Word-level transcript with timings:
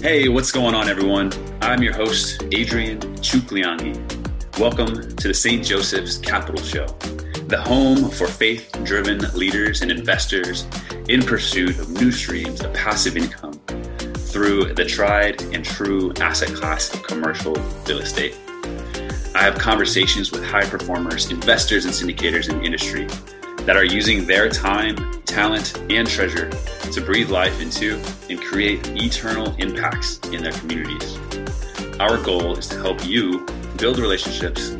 Hey, 0.00 0.28
what's 0.28 0.52
going 0.52 0.76
on, 0.76 0.88
everyone? 0.88 1.32
I'm 1.60 1.82
your 1.82 1.92
host, 1.92 2.44
Adrian 2.52 3.00
Chukliangi. 3.16 3.96
Welcome 4.56 5.16
to 5.16 5.26
the 5.26 5.34
St. 5.34 5.64
Joseph's 5.64 6.18
Capital 6.18 6.62
Show, 6.62 6.86
the 7.48 7.60
home 7.60 8.08
for 8.08 8.28
faith 8.28 8.70
driven 8.84 9.18
leaders 9.34 9.82
and 9.82 9.90
investors 9.90 10.68
in 11.08 11.20
pursuit 11.20 11.80
of 11.80 11.90
new 11.90 12.12
streams 12.12 12.62
of 12.62 12.72
passive 12.72 13.16
income 13.16 13.54
through 14.14 14.72
the 14.74 14.84
tried 14.84 15.42
and 15.52 15.64
true 15.64 16.12
asset 16.20 16.54
class 16.54 16.94
of 16.94 17.02
commercial 17.02 17.54
real 17.88 17.98
estate. 17.98 18.38
I 19.34 19.42
have 19.42 19.58
conversations 19.58 20.30
with 20.30 20.44
high 20.44 20.64
performers, 20.64 21.32
investors, 21.32 21.86
and 21.86 21.92
syndicators 21.92 22.48
in 22.48 22.58
the 22.58 22.64
industry 22.64 23.08
that 23.64 23.76
are 23.76 23.84
using 23.84 24.26
their 24.26 24.48
time, 24.48 24.96
talent, 25.28 25.78
and 25.90 26.08
treasure 26.08 26.50
to 26.90 27.00
breathe 27.00 27.30
life 27.30 27.60
into 27.60 28.02
and 28.28 28.40
create 28.40 28.86
eternal 28.96 29.54
impacts 29.56 30.18
in 30.30 30.42
their 30.42 30.52
communities. 30.52 31.18
Our 32.00 32.16
goal 32.22 32.56
is 32.56 32.66
to 32.68 32.76
help 32.76 33.04
you 33.06 33.46
build 33.76 33.98
relationships, 33.98 34.70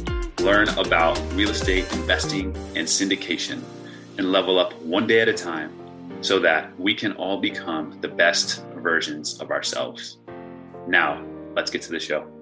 learn 0.40 0.68
about 0.70 1.20
real 1.34 1.50
estate 1.50 1.90
investing 1.92 2.56
and 2.74 2.86
syndication, 2.86 3.62
and 4.16 4.32
level 4.32 4.58
up 4.58 4.74
one 4.82 5.06
day 5.06 5.20
at 5.20 5.28
a 5.28 5.34
time 5.34 5.72
so 6.20 6.40
that 6.40 6.78
we 6.80 6.94
can 6.94 7.12
all 7.12 7.40
become 7.40 7.98
the 8.00 8.08
best 8.08 8.64
versions 8.76 9.40
of 9.40 9.50
ourselves. 9.50 10.18
Now, 10.88 11.24
let's 11.54 11.70
get 11.70 11.82
to 11.82 11.92
the 11.92 12.00
show. 12.00 12.37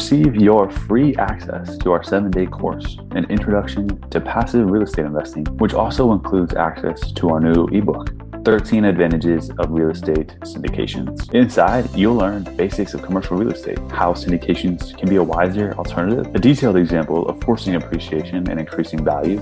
Receive 0.00 0.34
your 0.34 0.70
free 0.70 1.14
access 1.16 1.76
to 1.76 1.92
our 1.92 2.02
seven 2.02 2.30
day 2.30 2.46
course, 2.46 2.96
An 3.10 3.26
Introduction 3.26 4.00
to 4.08 4.18
Passive 4.18 4.70
Real 4.70 4.84
Estate 4.84 5.04
Investing, 5.04 5.44
which 5.58 5.74
also 5.74 6.12
includes 6.12 6.54
access 6.54 7.12
to 7.12 7.28
our 7.28 7.38
new 7.38 7.66
ebook, 7.66 8.10
13 8.46 8.86
Advantages 8.86 9.50
of 9.58 9.70
Real 9.70 9.90
Estate 9.90 10.34
Syndications. 10.40 11.30
Inside, 11.34 11.94
you'll 11.94 12.14
learn 12.14 12.44
the 12.44 12.50
basics 12.50 12.94
of 12.94 13.02
commercial 13.02 13.36
real 13.36 13.52
estate, 13.52 13.78
how 13.90 14.14
syndications 14.14 14.96
can 14.96 15.06
be 15.06 15.16
a 15.16 15.22
wiser 15.22 15.74
alternative, 15.74 16.34
a 16.34 16.38
detailed 16.38 16.78
example 16.78 17.28
of 17.28 17.38
forcing 17.44 17.74
appreciation 17.74 18.48
and 18.48 18.58
increasing 18.58 19.04
value 19.04 19.38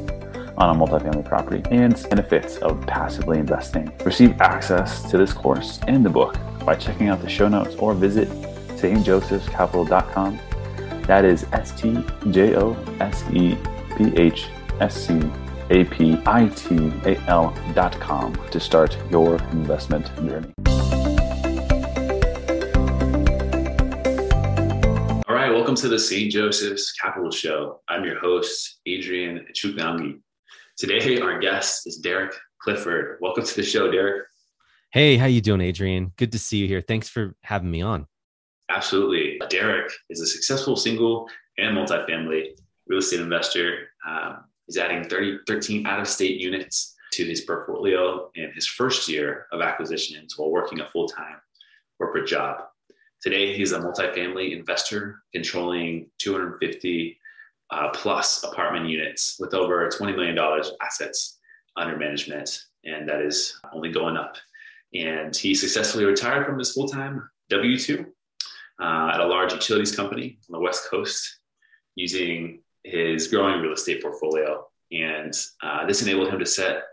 on 0.57 0.75
a 0.75 0.79
multifamily 0.79 1.25
property, 1.25 1.63
and 1.71 2.05
benefits 2.11 2.57
of 2.57 2.85
passively 2.89 3.39
investing. 3.39 3.93
Receive 4.05 4.41
access 4.41 5.09
to 5.09 5.19
this 5.19 5.33
course 5.33 5.79
and 5.87 6.05
the 6.05 6.11
book 6.11 6.37
by 6.65 6.75
checking 6.75 7.07
out 7.07 7.23
the 7.23 7.29
show 7.29 7.47
notes 7.47 7.77
or 7.77 7.95
visit 7.95 8.29
stjosephscapital.com. 8.71 10.41
That 11.09 11.25
is 11.25 11.47
S 11.53 11.73
T 11.73 12.05
J 12.33 12.55
O 12.57 12.77
S 13.01 13.25
E 13.33 13.57
P 13.97 14.13
H 14.15 14.49
S 14.79 15.07
C 15.07 15.19
A 15.71 15.85
P 15.85 16.21
I 16.27 16.49
T 16.49 16.93
A 17.07 17.17
L 17.29 17.57
dot 17.75 17.99
com 17.99 18.35
to 18.51 18.61
start 18.61 18.95
your 19.11 19.37
investment 19.51 20.15
journey. 20.17 20.53
All 25.27 25.35
right, 25.35 25.51
welcome 25.51 25.75
to 25.77 25.89
the 25.89 25.99
St. 25.99 26.31
Joseph's 26.31 26.93
Capital 26.93 27.31
Show. 27.31 27.81
I'm 27.89 28.05
your 28.05 28.21
host, 28.21 28.81
Adrian 28.85 29.47
Chuknangi. 29.55 30.21
Today, 30.77 31.23
our 31.23 31.39
guest 31.39 31.87
is 31.87 31.97
Derek 31.97 32.35
Clifford. 32.61 33.17
Welcome 33.23 33.47
to 33.47 33.57
the 33.57 33.63
show, 33.63 33.91
Derek. 33.91 34.27
Hey, 34.93 35.17
how 35.17 35.25
you 35.25 35.41
doing, 35.41 35.63
Adrian? 35.63 36.13
Good 36.17 36.33
to 36.33 36.39
see 36.39 36.59
you 36.59 36.69
here. 36.69 36.83
Thanks 36.87 37.09
for 37.09 37.35
having 37.43 37.71
me 37.71 37.81
on. 37.81 38.07
Absolutely. 38.71 39.41
Derek 39.49 39.91
is 40.11 40.21
a 40.21 40.27
successful 40.27 40.77
single 40.77 41.29
and 41.57 41.77
multifamily 41.77 42.51
real 42.87 42.99
estate 42.99 43.21
investor. 43.21 43.89
Um, 44.07 44.45
he's 44.67 44.77
adding 44.77 45.05
30, 45.05 45.41
13 45.47 45.87
out 45.87 46.01
of 46.01 46.09
state 46.09 46.41
units 46.41 46.95
to 47.13 47.25
his 47.25 47.41
portfolio 47.43 48.31
in 48.35 48.53
his 48.53 48.67
first 48.67 49.09
year 49.09 49.47
of 49.53 49.61
acquisitions 49.61 50.37
while 50.37 50.51
working 50.51 50.81
a 50.81 50.89
full 50.89 51.09
time 51.09 51.37
corporate 51.99 52.29
job. 52.29 52.63
Today, 53.23 53.57
he's 53.57 53.73
a 53.73 53.81
multifamily 53.81 54.57
investor 54.57 55.23
controlling 55.33 56.09
250 56.19 57.19
uh, 57.71 57.91
plus 57.91 58.45
apartment 58.45 58.89
units 58.89 59.37
with 59.41 59.55
over 59.55 59.89
$20 59.89 60.15
million 60.15 60.39
assets 60.81 61.39
under 61.77 61.97
management. 61.97 62.65
And 62.85 63.09
that 63.09 63.21
is 63.21 63.59
only 63.73 63.91
going 63.91 64.17
up. 64.17 64.37
And 64.95 65.35
he 65.35 65.55
successfully 65.55 66.05
retired 66.05 66.47
from 66.47 66.59
his 66.59 66.73
full 66.73 66.89
time 66.89 67.29
W 67.51 67.79
2 67.79 68.07
uh, 68.81 69.11
at 69.15 69.21
a 69.21 69.27
large 69.27 69.53
utilities 69.53 69.95
company 69.95 70.39
on 70.49 70.53
the 70.53 70.61
West 70.61 70.89
Coast 70.91 71.41
using 71.95 72.61
his 72.85 73.29
growing 73.29 73.61
real 73.61 73.73
estate 73.73 74.03
portfolio. 74.03 74.67
And 74.93 75.35
uh, 75.63 75.87
this 75.87 76.03
enabled 76.03 76.29
him 76.29 76.39
to 76.39 76.47
set 76.47 76.85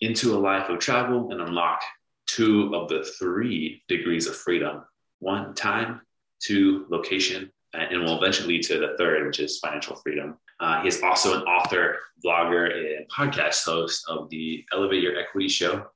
into 0.00 0.34
a 0.34 0.38
life 0.38 0.68
of 0.68 0.78
travel 0.78 1.30
and 1.30 1.40
unlock 1.40 1.82
two 2.26 2.74
of 2.74 2.88
the 2.88 3.04
three 3.18 3.82
degrees 3.88 4.26
of 4.26 4.36
freedom 4.36 4.84
one, 5.20 5.54
time, 5.54 6.02
two, 6.40 6.86
location, 6.90 7.50
and 7.72 8.02
will 8.02 8.18
eventually 8.18 8.54
lead 8.54 8.62
to 8.64 8.78
the 8.78 8.94
third, 8.98 9.26
which 9.26 9.40
is 9.40 9.58
financial 9.58 9.96
freedom. 9.96 10.36
Uh, 10.60 10.82
he 10.82 10.88
is 10.88 11.02
also 11.02 11.36
an 11.36 11.42
author, 11.42 11.98
blogger, 12.24 12.96
and 12.96 13.08
podcast 13.08 13.64
host 13.64 14.04
of 14.08 14.28
the 14.30 14.64
Elevate 14.72 15.02
Your 15.02 15.18
Equity 15.18 15.48
show. 15.48 15.86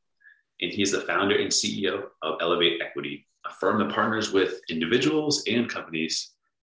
And 0.60 0.70
he 0.70 0.82
is 0.82 0.92
the 0.92 1.00
founder 1.02 1.36
and 1.36 1.50
CEO 1.50 2.04
of 2.22 2.38
Elevate 2.40 2.82
Equity, 2.82 3.26
a 3.50 3.54
firm 3.54 3.78
that 3.78 3.94
partners 3.94 4.32
with 4.32 4.60
individuals 4.68 5.44
and 5.48 5.68
companies 5.68 6.32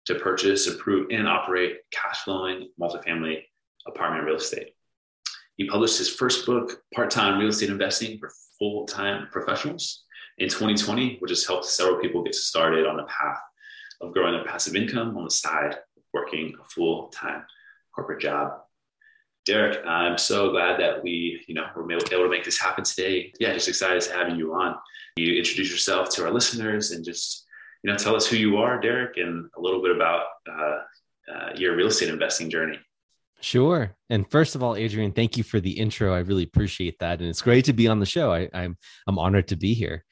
to 0.06 0.16
purchase, 0.16 0.66
approve, 0.66 1.08
and 1.10 1.28
operate 1.28 1.78
cash 1.90 2.20
flowing 2.24 2.68
multifamily 2.80 3.42
apartment 3.86 4.24
real 4.24 4.36
estate. 4.36 4.74
He 5.56 5.68
published 5.68 5.98
his 5.98 6.10
first 6.10 6.46
book, 6.46 6.82
Part 6.94 7.10
Time 7.10 7.38
Real 7.38 7.48
Estate 7.48 7.70
Investing 7.70 8.18
for 8.18 8.30
Full 8.58 8.86
Time 8.86 9.28
Professionals, 9.30 10.04
in 10.38 10.48
2020, 10.48 11.18
which 11.20 11.30
has 11.30 11.46
helped 11.46 11.64
several 11.64 12.00
people 12.00 12.24
get 12.24 12.34
started 12.34 12.86
on 12.86 12.96
the 12.96 13.04
path 13.04 13.38
of 14.00 14.12
growing 14.12 14.34
their 14.34 14.44
passive 14.44 14.74
income 14.74 15.16
on 15.16 15.24
the 15.24 15.30
side, 15.30 15.76
working 16.12 16.54
a 16.60 16.64
full 16.64 17.08
time 17.08 17.44
corporate 17.94 18.20
job. 18.20 18.63
Derek, 19.44 19.84
I'm 19.86 20.16
so 20.16 20.50
glad 20.50 20.80
that 20.80 21.02
we, 21.02 21.44
you 21.46 21.54
know, 21.54 21.66
were 21.76 21.90
able 21.92 22.04
to 22.04 22.28
make 22.30 22.44
this 22.44 22.58
happen 22.58 22.84
today. 22.84 23.32
Yeah, 23.38 23.52
just 23.52 23.68
excited 23.68 24.00
to 24.02 24.12
have 24.12 24.36
you 24.36 24.54
on. 24.54 24.76
You 25.16 25.36
introduce 25.36 25.70
yourself 25.70 26.08
to 26.10 26.24
our 26.24 26.30
listeners 26.30 26.92
and 26.92 27.04
just, 27.04 27.46
you 27.82 27.90
know, 27.90 27.96
tell 27.96 28.16
us 28.16 28.26
who 28.26 28.36
you 28.36 28.56
are, 28.56 28.80
Derek, 28.80 29.16
and 29.18 29.48
a 29.56 29.60
little 29.60 29.82
bit 29.82 29.94
about 29.94 30.24
uh, 30.50 30.78
uh, 31.32 31.50
your 31.56 31.76
real 31.76 31.88
estate 31.88 32.08
investing 32.08 32.48
journey. 32.48 32.78
Sure. 33.40 33.94
And 34.08 34.28
first 34.30 34.54
of 34.54 34.62
all, 34.62 34.76
Adrian, 34.76 35.12
thank 35.12 35.36
you 35.36 35.44
for 35.44 35.60
the 35.60 35.72
intro. 35.72 36.14
I 36.14 36.20
really 36.20 36.44
appreciate 36.44 36.98
that, 37.00 37.20
and 37.20 37.28
it's 37.28 37.42
great 37.42 37.66
to 37.66 37.74
be 37.74 37.86
on 37.86 38.00
the 38.00 38.06
show. 38.06 38.32
I, 38.32 38.48
I'm 38.54 38.78
I'm 39.06 39.18
honored 39.18 39.48
to 39.48 39.56
be 39.56 39.74
here. 39.74 40.04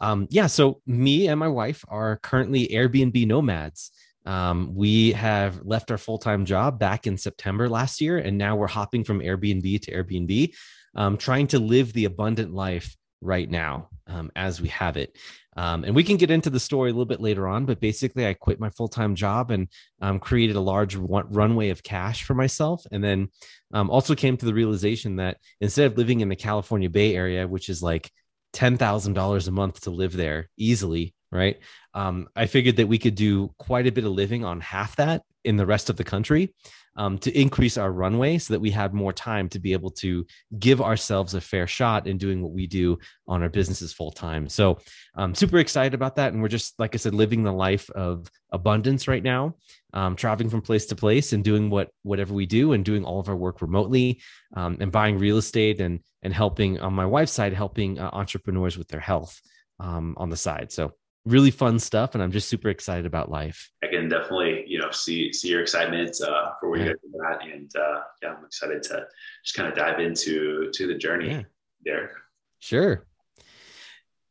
Um, 0.00 0.26
yeah. 0.30 0.46
So 0.46 0.80
me 0.86 1.28
and 1.28 1.38
my 1.38 1.48
wife 1.48 1.84
are 1.88 2.16
currently 2.16 2.68
Airbnb 2.68 3.26
nomads. 3.26 3.90
Um, 4.26 4.74
we 4.74 5.12
have 5.12 5.64
left 5.64 5.90
our 5.90 5.98
full 5.98 6.18
time 6.18 6.44
job 6.44 6.78
back 6.78 7.06
in 7.06 7.16
September 7.16 7.68
last 7.68 8.00
year, 8.00 8.18
and 8.18 8.36
now 8.36 8.56
we're 8.56 8.66
hopping 8.66 9.04
from 9.04 9.20
Airbnb 9.20 9.82
to 9.82 9.92
Airbnb, 9.92 10.54
um, 10.94 11.16
trying 11.16 11.46
to 11.48 11.58
live 11.58 11.92
the 11.92 12.04
abundant 12.04 12.52
life 12.52 12.96
right 13.22 13.48
now 13.48 13.88
um, 14.06 14.30
as 14.36 14.60
we 14.60 14.68
have 14.68 14.96
it. 14.96 15.16
Um, 15.56 15.84
and 15.84 15.94
we 15.94 16.04
can 16.04 16.18
get 16.18 16.30
into 16.30 16.50
the 16.50 16.60
story 16.60 16.90
a 16.90 16.92
little 16.92 17.06
bit 17.06 17.20
later 17.20 17.48
on, 17.48 17.64
but 17.64 17.80
basically, 17.80 18.26
I 18.26 18.34
quit 18.34 18.60
my 18.60 18.70
full 18.70 18.88
time 18.88 19.14
job 19.14 19.50
and 19.50 19.68
um, 20.02 20.18
created 20.18 20.56
a 20.56 20.60
large 20.60 20.96
runway 20.96 21.70
of 21.70 21.82
cash 21.82 22.24
for 22.24 22.34
myself. 22.34 22.84
And 22.92 23.02
then 23.02 23.28
um, 23.72 23.90
also 23.90 24.14
came 24.14 24.36
to 24.36 24.46
the 24.46 24.54
realization 24.54 25.16
that 25.16 25.38
instead 25.60 25.90
of 25.90 25.96
living 25.96 26.20
in 26.20 26.28
the 26.28 26.36
California 26.36 26.90
Bay 26.90 27.14
Area, 27.14 27.48
which 27.48 27.68
is 27.70 27.82
like 27.82 28.10
$10,000 28.52 29.48
a 29.48 29.50
month 29.50 29.80
to 29.82 29.90
live 29.90 30.12
there 30.12 30.50
easily, 30.58 31.14
right? 31.32 31.58
Um, 31.94 32.28
I 32.36 32.46
figured 32.46 32.76
that 32.76 32.88
we 32.88 32.98
could 32.98 33.14
do 33.14 33.52
quite 33.58 33.86
a 33.86 33.92
bit 33.92 34.04
of 34.04 34.12
living 34.12 34.44
on 34.44 34.60
half 34.60 34.96
that 34.96 35.22
in 35.44 35.56
the 35.56 35.66
rest 35.66 35.90
of 35.90 35.96
the 35.96 36.04
country 36.04 36.54
um, 36.96 37.18
to 37.18 37.38
increase 37.38 37.76
our 37.76 37.92
runway 37.92 38.38
so 38.38 38.54
that 38.54 38.60
we 38.60 38.70
have 38.70 38.94
more 38.94 39.12
time 39.12 39.48
to 39.50 39.58
be 39.58 39.72
able 39.72 39.90
to 39.90 40.26
give 40.58 40.80
ourselves 40.80 41.34
a 41.34 41.40
fair 41.40 41.66
shot 41.66 42.06
in 42.06 42.18
doing 42.18 42.42
what 42.42 42.52
we 42.52 42.66
do 42.66 42.98
on 43.28 43.42
our 43.42 43.48
businesses 43.48 43.92
full 43.92 44.10
time. 44.10 44.48
So 44.48 44.78
I'm 45.14 45.34
super 45.34 45.58
excited 45.58 45.94
about 45.94 46.16
that. 46.16 46.32
And 46.32 46.40
we're 46.40 46.48
just, 46.48 46.78
like 46.78 46.94
I 46.94 46.98
said, 46.98 47.14
living 47.14 47.42
the 47.42 47.52
life 47.52 47.90
of 47.90 48.30
abundance 48.50 49.08
right 49.08 49.22
now, 49.22 49.56
um, 49.92 50.16
traveling 50.16 50.48
from 50.48 50.62
place 50.62 50.86
to 50.86 50.96
place 50.96 51.32
and 51.32 51.44
doing 51.44 51.70
what 51.70 51.90
whatever 52.02 52.34
we 52.34 52.46
do 52.46 52.72
and 52.72 52.84
doing 52.84 53.04
all 53.04 53.20
of 53.20 53.28
our 53.28 53.36
work 53.36 53.60
remotely 53.60 54.20
um, 54.56 54.78
and 54.80 54.92
buying 54.92 55.18
real 55.18 55.38
estate 55.38 55.80
and 55.80 56.00
and 56.22 56.32
helping 56.32 56.80
on 56.80 56.94
my 56.94 57.06
wife's 57.06 57.32
side, 57.32 57.52
helping 57.52 57.98
uh, 57.98 58.10
entrepreneurs 58.12 58.78
with 58.78 58.88
their 58.88 59.00
health 59.00 59.40
um, 59.80 60.14
on 60.16 60.30
the 60.30 60.36
side. 60.36 60.72
So 60.72 60.92
really 61.26 61.50
fun 61.50 61.78
stuff 61.78 62.14
and 62.14 62.22
i'm 62.22 62.32
just 62.32 62.48
super 62.48 62.68
excited 62.68 63.04
about 63.04 63.30
life 63.30 63.70
i 63.82 63.86
can 63.86 64.08
definitely 64.08 64.64
you 64.66 64.78
know 64.78 64.90
see 64.90 65.32
see 65.32 65.48
your 65.48 65.60
excitement 65.60 66.16
uh, 66.22 66.52
for 66.60 66.70
where 66.70 66.80
yeah. 66.80 66.92
you're 67.12 67.26
at 67.26 67.42
and 67.42 67.70
uh, 67.76 68.00
yeah 68.22 68.34
i'm 68.34 68.44
excited 68.44 68.82
to 68.82 69.06
just 69.44 69.56
kind 69.56 69.68
of 69.68 69.74
dive 69.74 70.00
into 70.00 70.70
to 70.72 70.86
the 70.86 70.94
journey 70.94 71.30
yeah. 71.30 71.42
there 71.84 72.12
sure 72.60 73.06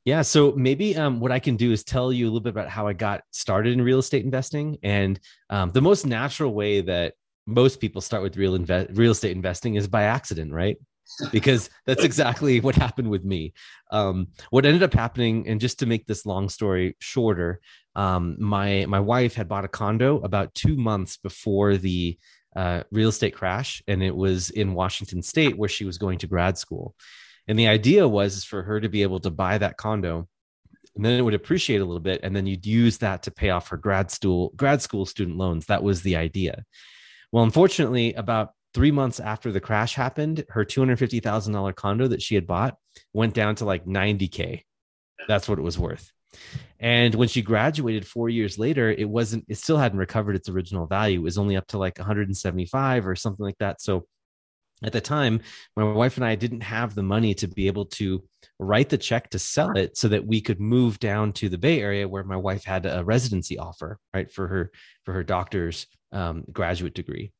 yeah 0.05 0.21
so 0.21 0.53
maybe 0.53 0.95
um, 0.95 1.19
what 1.19 1.31
i 1.31 1.39
can 1.39 1.55
do 1.55 1.71
is 1.71 1.83
tell 1.83 2.11
you 2.11 2.25
a 2.25 2.27
little 2.27 2.39
bit 2.39 2.49
about 2.49 2.69
how 2.69 2.87
i 2.87 2.93
got 2.93 3.21
started 3.31 3.73
in 3.73 3.81
real 3.81 3.99
estate 3.99 4.23
investing 4.23 4.77
and 4.81 5.19
um, 5.49 5.69
the 5.71 5.81
most 5.81 6.05
natural 6.05 6.53
way 6.53 6.81
that 6.81 7.13
most 7.47 7.79
people 7.79 8.01
start 8.01 8.23
with 8.23 8.37
real 8.37 8.55
invest 8.55 8.89
real 8.93 9.11
estate 9.11 9.35
investing 9.35 9.75
is 9.75 9.87
by 9.87 10.03
accident, 10.03 10.51
right? 10.51 10.77
Because 11.31 11.69
that's 11.85 12.03
exactly 12.03 12.59
what 12.59 12.75
happened 12.75 13.09
with 13.09 13.23
me. 13.23 13.53
Um, 13.91 14.27
what 14.49 14.65
ended 14.65 14.83
up 14.83 14.93
happening, 14.93 15.47
and 15.47 15.59
just 15.59 15.79
to 15.79 15.85
make 15.85 16.05
this 16.05 16.25
long 16.25 16.49
story 16.49 16.95
shorter, 16.99 17.59
um, 17.95 18.35
my 18.39 18.85
my 18.87 18.99
wife 18.99 19.35
had 19.35 19.47
bought 19.47 19.65
a 19.65 19.69
condo 19.69 20.19
about 20.19 20.53
two 20.53 20.75
months 20.75 21.17
before 21.17 21.77
the 21.77 22.17
uh, 22.55 22.83
real 22.91 23.09
estate 23.09 23.35
crash, 23.35 23.83
and 23.87 24.03
it 24.03 24.15
was 24.15 24.49
in 24.49 24.73
Washington 24.73 25.21
State 25.21 25.57
where 25.57 25.69
she 25.69 25.85
was 25.85 25.97
going 25.97 26.19
to 26.19 26.27
grad 26.27 26.57
school. 26.57 26.95
And 27.47 27.59
the 27.59 27.67
idea 27.67 28.07
was 28.07 28.43
for 28.43 28.63
her 28.63 28.79
to 28.79 28.89
be 28.89 29.03
able 29.03 29.19
to 29.19 29.29
buy 29.29 29.57
that 29.57 29.77
condo, 29.77 30.27
and 30.95 31.05
then 31.05 31.19
it 31.19 31.21
would 31.21 31.33
appreciate 31.33 31.81
a 31.81 31.85
little 31.85 31.99
bit, 32.01 32.21
and 32.23 32.35
then 32.35 32.47
you'd 32.47 32.65
use 32.65 32.97
that 32.99 33.23
to 33.23 33.31
pay 33.31 33.49
off 33.49 33.69
her 33.69 33.77
grad 33.77 34.09
school 34.11 34.51
grad 34.55 34.81
school 34.81 35.05
student 35.05 35.37
loans. 35.37 35.67
That 35.67 35.83
was 35.83 36.01
the 36.01 36.15
idea. 36.15 36.63
Well, 37.31 37.43
unfortunately, 37.43 38.13
about 38.13 38.51
three 38.75 38.91
months 38.91 39.21
after 39.21 39.53
the 39.53 39.61
crash 39.61 39.95
happened, 39.95 40.43
her 40.49 40.65
$250,000 40.65 41.75
condo 41.75 42.07
that 42.09 42.21
she 42.21 42.35
had 42.35 42.45
bought 42.45 42.75
went 43.13 43.33
down 43.33 43.55
to 43.55 43.65
like 43.65 43.85
90K. 43.85 44.63
That's 45.29 45.47
what 45.47 45.57
it 45.57 45.63
was 45.63 45.79
worth. 45.79 46.11
And 46.77 47.15
when 47.15 47.29
she 47.29 47.41
graduated 47.41 48.05
four 48.05 48.27
years 48.27 48.59
later, 48.59 48.91
it 48.91 49.09
wasn't, 49.09 49.45
it 49.47 49.57
still 49.57 49.77
hadn't 49.77 49.97
recovered 49.97 50.35
its 50.35 50.49
original 50.49 50.87
value. 50.87 51.21
It 51.21 51.23
was 51.23 51.37
only 51.37 51.55
up 51.55 51.67
to 51.67 51.77
like 51.77 51.97
175 51.97 53.07
or 53.07 53.15
something 53.15 53.45
like 53.45 53.57
that. 53.59 53.79
So 53.81 54.07
at 54.83 54.91
the 54.91 54.99
time, 54.99 55.39
my 55.77 55.85
wife 55.85 56.17
and 56.17 56.25
I 56.25 56.35
didn't 56.35 56.61
have 56.61 56.93
the 56.93 57.03
money 57.03 57.33
to 57.35 57.47
be 57.47 57.67
able 57.67 57.85
to 57.85 58.25
write 58.59 58.89
the 58.89 58.97
check 58.97 59.29
to 59.29 59.39
sell 59.39 59.77
it 59.77 59.95
so 59.95 60.09
that 60.09 60.27
we 60.27 60.41
could 60.41 60.59
move 60.59 60.99
down 60.99 61.31
to 61.33 61.47
the 61.47 61.57
Bay 61.57 61.81
Area 61.81 62.09
where 62.09 62.25
my 62.25 62.35
wife 62.35 62.65
had 62.65 62.85
a 62.85 63.05
residency 63.05 63.57
offer, 63.57 63.97
right, 64.13 64.29
for 64.29 64.49
her 64.49 64.71
for 65.05 65.13
her 65.13 65.23
doctor's 65.23 65.87
um, 66.11 66.43
graduate 66.51 66.93
degree. 66.93 67.31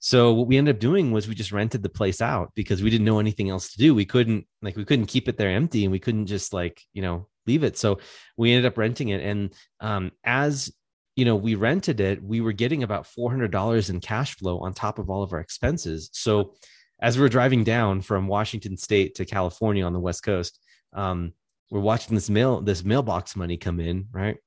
So 0.00 0.32
what 0.32 0.46
we 0.46 0.56
ended 0.56 0.76
up 0.76 0.80
doing 0.80 1.12
was 1.12 1.28
we 1.28 1.34
just 1.34 1.52
rented 1.52 1.82
the 1.82 1.90
place 1.90 2.22
out 2.22 2.52
because 2.54 2.82
we 2.82 2.88
didn't 2.88 3.04
know 3.04 3.20
anything 3.20 3.50
else 3.50 3.72
to 3.72 3.78
do. 3.78 3.94
We 3.94 4.06
couldn't 4.06 4.46
like 4.62 4.76
we 4.76 4.84
couldn't 4.84 5.06
keep 5.06 5.28
it 5.28 5.36
there 5.36 5.50
empty 5.50 5.84
and 5.84 5.92
we 5.92 5.98
couldn't 5.98 6.26
just 6.26 6.54
like, 6.54 6.82
you 6.94 7.02
know, 7.02 7.28
leave 7.46 7.64
it. 7.64 7.76
So 7.76 8.00
we 8.36 8.50
ended 8.50 8.64
up 8.64 8.78
renting 8.78 9.10
it. 9.10 9.20
And 9.20 9.54
um, 9.80 10.10
as 10.24 10.72
you 11.16 11.26
know, 11.26 11.36
we 11.36 11.54
rented 11.54 12.00
it, 12.00 12.22
we 12.22 12.40
were 12.40 12.52
getting 12.52 12.82
about 12.82 13.04
$400 13.06 13.90
in 13.90 14.00
cash 14.00 14.36
flow 14.36 14.60
on 14.60 14.72
top 14.72 14.98
of 14.98 15.10
all 15.10 15.22
of 15.22 15.34
our 15.34 15.40
expenses. 15.40 16.08
So 16.14 16.54
as 17.02 17.18
we 17.18 17.24
are 17.24 17.28
driving 17.28 17.62
down 17.62 18.00
from 18.00 18.26
Washington 18.26 18.78
state 18.78 19.16
to 19.16 19.26
California 19.26 19.84
on 19.84 19.92
the 19.92 20.00
West 20.00 20.22
coast, 20.22 20.58
um, 20.94 21.34
we're 21.70 21.80
watching 21.80 22.14
this 22.14 22.30
mail, 22.30 22.62
this 22.62 22.84
mailbox 22.84 23.36
money 23.36 23.58
come 23.58 23.80
in. 23.80 24.06
Right. 24.12 24.38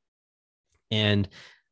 And 0.90 1.30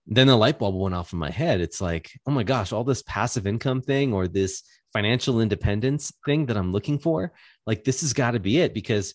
then 0.07 0.27
the 0.27 0.35
light 0.35 0.59
bulb 0.59 0.75
went 0.75 0.95
off 0.95 1.13
in 1.13 1.19
my 1.19 1.29
head. 1.29 1.61
It's 1.61 1.81
like, 1.81 2.11
oh 2.25 2.31
my 2.31 2.43
gosh, 2.43 2.71
all 2.71 2.83
this 2.83 3.03
passive 3.03 3.47
income 3.47 3.81
thing 3.81 4.13
or 4.13 4.27
this 4.27 4.63
financial 4.93 5.41
independence 5.41 6.11
thing 6.25 6.47
that 6.47 6.57
I'm 6.57 6.71
looking 6.71 6.99
for, 6.99 7.33
like 7.65 7.83
this 7.83 8.01
has 8.01 8.13
got 8.13 8.31
to 8.31 8.39
be 8.39 8.59
it. 8.59 8.73
Because 8.73 9.13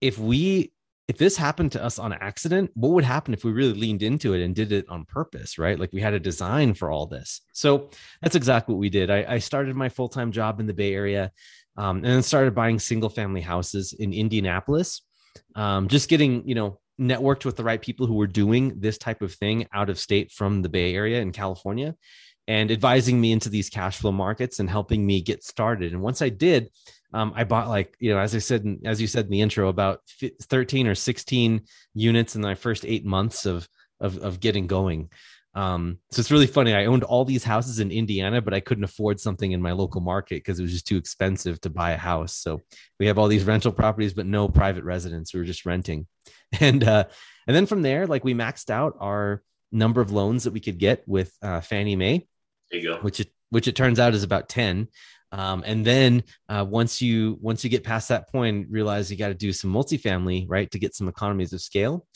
if 0.00 0.18
we, 0.18 0.72
if 1.08 1.16
this 1.16 1.36
happened 1.36 1.72
to 1.72 1.82
us 1.82 1.98
on 1.98 2.12
accident, 2.12 2.70
what 2.74 2.90
would 2.90 3.04
happen 3.04 3.32
if 3.32 3.42
we 3.42 3.50
really 3.50 3.72
leaned 3.72 4.02
into 4.02 4.34
it 4.34 4.42
and 4.42 4.54
did 4.54 4.72
it 4.72 4.88
on 4.88 5.06
purpose, 5.06 5.58
right? 5.58 5.78
Like 5.78 5.92
we 5.92 6.02
had 6.02 6.14
a 6.14 6.20
design 6.20 6.74
for 6.74 6.90
all 6.90 7.06
this. 7.06 7.40
So 7.54 7.90
that's 8.22 8.36
exactly 8.36 8.74
what 8.74 8.80
we 8.80 8.90
did. 8.90 9.10
I, 9.10 9.24
I 9.26 9.38
started 9.38 9.74
my 9.74 9.88
full 9.88 10.08
time 10.08 10.30
job 10.30 10.60
in 10.60 10.66
the 10.66 10.74
Bay 10.74 10.94
Area 10.94 11.32
um, 11.76 11.96
and 11.96 12.06
then 12.06 12.22
started 12.22 12.54
buying 12.54 12.78
single 12.78 13.08
family 13.08 13.40
houses 13.40 13.94
in 13.94 14.12
Indianapolis. 14.12 15.02
Um, 15.54 15.88
just 15.88 16.08
getting, 16.08 16.46
you 16.46 16.54
know, 16.54 16.78
networked 17.00 17.44
with 17.44 17.56
the 17.56 17.64
right 17.64 17.80
people 17.80 18.06
who 18.06 18.14
were 18.14 18.26
doing 18.26 18.80
this 18.80 18.98
type 18.98 19.22
of 19.22 19.34
thing 19.34 19.66
out 19.72 19.90
of 19.90 19.98
state 19.98 20.32
from 20.32 20.62
the 20.62 20.68
Bay 20.68 20.94
Area 20.94 21.20
in 21.20 21.32
California 21.32 21.94
and 22.48 22.70
advising 22.70 23.20
me 23.20 23.30
into 23.30 23.50
these 23.50 23.68
cash 23.68 23.98
flow 23.98 24.10
markets 24.10 24.58
and 24.58 24.70
helping 24.70 25.06
me 25.06 25.20
get 25.20 25.44
started. 25.44 25.92
And 25.92 26.02
once 26.02 26.22
I 26.22 26.30
did, 26.30 26.70
um, 27.12 27.32
I 27.36 27.44
bought 27.44 27.68
like, 27.68 27.94
you 28.00 28.12
know, 28.12 28.18
as 28.18 28.34
I 28.34 28.38
said, 28.38 28.64
as 28.84 29.00
you 29.00 29.06
said 29.06 29.26
in 29.26 29.30
the 29.30 29.42
intro, 29.42 29.68
about 29.68 30.00
13 30.42 30.86
or 30.86 30.94
16 30.94 31.62
units 31.94 32.36
in 32.36 32.42
my 32.42 32.54
first 32.54 32.84
eight 32.84 33.04
months 33.04 33.46
of, 33.46 33.68
of, 34.00 34.18
of 34.18 34.40
getting 34.40 34.66
going. 34.66 35.10
Um, 35.58 35.98
so 36.12 36.20
it's 36.20 36.30
really 36.30 36.46
funny. 36.46 36.72
I 36.72 36.84
owned 36.84 37.02
all 37.02 37.24
these 37.24 37.42
houses 37.42 37.80
in 37.80 37.90
Indiana, 37.90 38.40
but 38.40 38.54
I 38.54 38.60
couldn't 38.60 38.84
afford 38.84 39.18
something 39.18 39.50
in 39.50 39.60
my 39.60 39.72
local 39.72 40.00
market 40.00 40.36
because 40.36 40.60
it 40.60 40.62
was 40.62 40.70
just 40.70 40.86
too 40.86 40.96
expensive 40.96 41.60
to 41.62 41.70
buy 41.70 41.90
a 41.90 41.96
house. 41.96 42.36
So 42.36 42.60
we 43.00 43.08
have 43.08 43.18
all 43.18 43.26
these 43.26 43.42
rental 43.42 43.72
properties, 43.72 44.14
but 44.14 44.24
no 44.24 44.48
private 44.48 44.84
residence. 44.84 45.34
We 45.34 45.40
were 45.40 45.46
just 45.46 45.66
renting. 45.66 46.06
And 46.60 46.82
uh, 46.82 47.04
and 47.46 47.54
then 47.54 47.66
from 47.66 47.82
there, 47.82 48.06
like 48.06 48.24
we 48.24 48.32
maxed 48.32 48.70
out 48.70 48.94
our 49.00 49.42
number 49.70 50.00
of 50.00 50.12
loans 50.12 50.44
that 50.44 50.54
we 50.54 50.60
could 50.60 50.78
get 50.78 51.06
with 51.06 51.30
uh, 51.42 51.60
Fannie 51.60 51.94
Mae. 51.94 52.26
There 52.70 52.80
you 52.80 52.88
go. 52.88 52.96
Which 53.02 53.20
it 53.20 53.30
which 53.50 53.68
it 53.68 53.76
turns 53.76 54.00
out 54.00 54.14
is 54.14 54.22
about 54.22 54.48
10. 54.48 54.88
Um, 55.30 55.62
and 55.66 55.84
then 55.84 56.22
uh, 56.48 56.64
once 56.66 57.02
you 57.02 57.36
once 57.42 57.64
you 57.64 57.68
get 57.68 57.84
past 57.84 58.08
that 58.08 58.30
point, 58.32 58.68
realize 58.70 59.10
you 59.10 59.18
got 59.18 59.28
to 59.28 59.34
do 59.34 59.52
some 59.52 59.70
multifamily, 59.70 60.46
right, 60.48 60.70
to 60.70 60.78
get 60.78 60.94
some 60.94 61.08
economies 61.08 61.52
of 61.52 61.60
scale. 61.60 62.06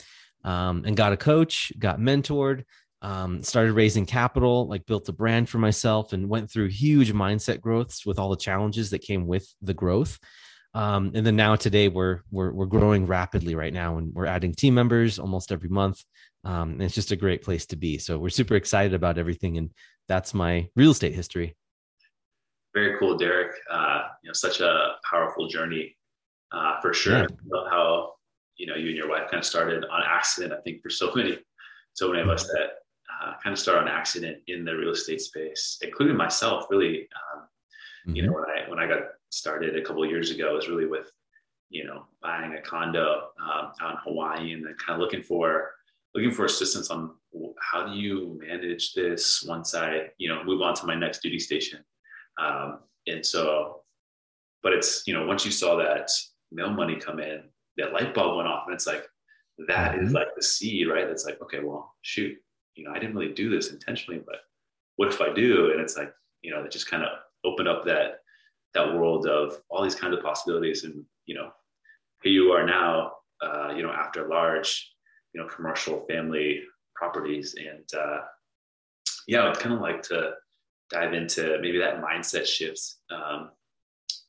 Um, 0.43 0.83
and 0.85 0.97
got 0.97 1.13
a 1.13 1.17
coach, 1.17 1.71
got 1.79 1.99
mentored, 1.99 2.65
um, 3.03 3.43
started 3.43 3.73
raising 3.73 4.05
capital, 4.05 4.67
like 4.67 4.85
built 4.85 5.09
a 5.09 5.13
brand 5.13 5.49
for 5.49 5.57
myself, 5.57 6.13
and 6.13 6.29
went 6.29 6.49
through 6.49 6.69
huge 6.69 7.11
mindset 7.11 7.59
growths 7.59 8.05
with 8.05 8.17
all 8.17 8.29
the 8.29 8.37
challenges 8.37 8.89
that 8.89 8.99
came 8.99 9.27
with 9.27 9.53
the 9.61 9.73
growth. 9.73 10.17
Um, 10.73 11.11
and 11.13 11.25
then 11.25 11.35
now 11.35 11.55
today 11.55 11.89
we're 11.89 12.21
we're 12.31 12.51
we're 12.51 12.65
growing 12.65 13.05
rapidly 13.05 13.55
right 13.55 13.73
now, 13.73 13.97
and 13.97 14.13
we're 14.13 14.25
adding 14.25 14.53
team 14.53 14.73
members 14.73 15.19
almost 15.19 15.51
every 15.51 15.69
month. 15.69 16.01
Um, 16.45 16.71
and 16.71 16.83
it's 16.83 16.95
just 16.95 17.11
a 17.11 17.15
great 17.15 17.41
place 17.41 17.65
to 17.67 17.75
be. 17.75 17.97
So 17.97 18.17
we're 18.17 18.29
super 18.29 18.55
excited 18.55 18.93
about 18.93 19.17
everything, 19.17 19.57
and 19.57 19.69
that's 20.07 20.33
my 20.33 20.69
real 20.75 20.91
estate 20.91 21.13
history. 21.13 21.55
Very 22.73 22.97
cool, 22.97 23.17
Derek. 23.17 23.53
Uh, 23.69 24.03
you 24.23 24.29
know, 24.29 24.33
such 24.33 24.61
a 24.61 24.93
powerful 25.09 25.47
journey 25.47 25.95
uh, 26.53 26.79
for 26.81 26.93
sure. 26.93 27.19
Yeah. 27.19 27.27
How 27.69 28.13
you 28.55 28.65
know 28.65 28.75
you 28.75 28.87
and 28.87 28.97
your 28.97 29.09
wife 29.09 29.29
kind 29.29 29.39
of 29.39 29.45
started 29.45 29.83
on 29.83 30.01
accident. 30.05 30.53
I 30.53 30.61
think 30.61 30.81
for 30.81 30.89
so 30.89 31.11
many, 31.13 31.37
so 31.93 32.09
many 32.09 32.21
of 32.21 32.29
us 32.29 32.47
that 32.47 32.82
uh, 33.21 33.33
kind 33.43 33.53
of 33.53 33.59
start 33.59 33.79
on 33.79 33.87
accident 33.87 34.37
in 34.47 34.65
the 34.65 34.75
real 34.75 34.91
estate 34.91 35.21
space, 35.21 35.77
including 35.81 36.17
myself. 36.17 36.65
Really, 36.69 37.07
um, 37.35 37.41
mm-hmm. 38.07 38.15
you 38.15 38.23
know, 38.23 38.33
when 38.33 38.43
I 38.43 38.69
when 38.69 38.79
I 38.79 38.87
got 38.87 39.03
started 39.29 39.75
a 39.75 39.81
couple 39.81 40.03
of 40.03 40.09
years 40.09 40.31
ago, 40.31 40.53
was 40.53 40.69
really 40.69 40.85
with 40.85 41.11
you 41.69 41.83
know 41.85 42.05
buying 42.21 42.53
a 42.53 42.61
condo 42.61 43.29
um, 43.41 43.71
out 43.81 43.91
in 43.91 43.97
Hawaii 44.03 44.53
and 44.53 44.65
then 44.65 44.75
kind 44.75 44.99
of 44.99 44.99
looking 44.99 45.23
for 45.23 45.71
looking 46.15 46.31
for 46.31 46.45
assistance 46.45 46.89
on 46.89 47.11
how 47.59 47.87
do 47.87 47.93
you 47.93 48.39
manage 48.41 48.93
this 48.93 49.43
once 49.47 49.73
I 49.73 50.09
you 50.17 50.29
know 50.29 50.43
move 50.43 50.61
on 50.61 50.75
to 50.75 50.85
my 50.85 50.95
next 50.95 51.21
duty 51.21 51.39
station. 51.39 51.83
Um, 52.37 52.79
and 53.07 53.25
so, 53.25 53.81
but 54.61 54.73
it's 54.73 55.03
you 55.07 55.13
know 55.13 55.25
once 55.25 55.45
you 55.45 55.51
saw 55.51 55.75
that 55.77 56.09
mail 56.51 56.69
money 56.69 56.95
come 56.95 57.19
in, 57.19 57.43
that 57.77 57.93
light 57.93 58.13
bulb 58.13 58.37
went 58.37 58.47
off, 58.47 58.65
and 58.67 58.73
it's 58.73 58.87
like 58.87 59.05
that 59.67 59.95
mm-hmm. 59.95 60.05
is 60.05 60.13
like 60.13 60.27
the 60.35 60.43
seed, 60.43 60.87
right? 60.87 61.07
That's 61.07 61.25
like 61.25 61.41
okay, 61.41 61.59
well, 61.59 61.93
shoot, 62.01 62.37
you 62.75 62.85
know, 62.85 62.91
I 62.91 62.99
didn't 62.99 63.15
really 63.15 63.33
do 63.33 63.49
this 63.49 63.71
intentionally, 63.71 64.21
but 64.25 64.37
what 64.95 65.09
if 65.09 65.21
I 65.21 65.33
do? 65.33 65.71
And 65.71 65.81
it's 65.81 65.97
like, 65.97 66.13
you 66.41 66.51
know, 66.51 66.63
it 66.63 66.71
just 66.71 66.89
kind 66.89 67.03
of 67.03 67.09
opened 67.43 67.67
up 67.67 67.85
that 67.85 68.19
that 68.73 68.95
world 68.95 69.27
of 69.27 69.61
all 69.69 69.83
these 69.83 69.95
kinds 69.95 70.15
of 70.15 70.23
possibilities. 70.23 70.83
And 70.83 71.05
you 71.25 71.35
know, 71.35 71.51
here 72.21 72.31
you 72.31 72.51
are 72.51 72.65
now, 72.65 73.13
uh, 73.41 73.73
you 73.75 73.83
know, 73.83 73.91
after 73.91 74.27
large, 74.27 74.91
you 75.33 75.41
know, 75.41 75.47
commercial 75.47 76.05
family 76.07 76.61
properties, 76.95 77.55
and 77.55 78.01
uh, 78.01 78.21
yeah, 79.27 79.47
I'd 79.47 79.59
kind 79.59 79.75
of 79.75 79.81
like 79.81 80.01
to 80.03 80.33
dive 80.89 81.13
into 81.13 81.57
maybe 81.61 81.79
that 81.79 82.01
mindset 82.01 82.45
shifts, 82.45 82.99
um, 83.09 83.51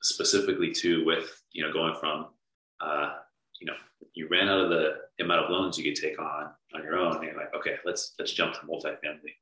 specifically 0.02 0.72
too 0.72 1.04
with 1.04 1.42
you 1.52 1.64
know 1.64 1.72
going 1.72 1.94
from 1.94 2.26
uh, 2.80 3.14
you 3.60 3.66
know 3.66 3.74
you 4.14 4.28
ran 4.30 4.49
out 4.49 4.61
of 4.61 4.70
the 4.70 4.94
amount 5.20 5.44
of 5.44 5.50
loans 5.50 5.78
you 5.78 5.84
could 5.84 6.00
take 6.00 6.18
on 6.18 6.50
on 6.75 6.82
your 6.82 6.96
own 6.96 7.16
and 7.16 7.25
you're 7.25 7.37
like 7.37 7.54
okay 7.54 7.76
let's 7.84 8.14
let's 8.18 8.32
jump 8.32 8.54
to 8.54 8.61
multifamily 8.61 9.34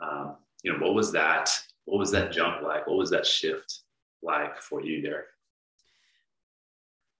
um, 0.00 0.36
you 0.62 0.72
know 0.72 0.78
what 0.84 0.94
was 0.94 1.12
that 1.12 1.50
what 1.84 1.98
was 1.98 2.10
that 2.10 2.32
jump 2.32 2.62
like 2.62 2.86
what 2.86 2.96
was 2.96 3.10
that 3.10 3.26
shift 3.26 3.80
like 4.22 4.60
for 4.60 4.82
you 4.82 5.02
derek 5.02 5.26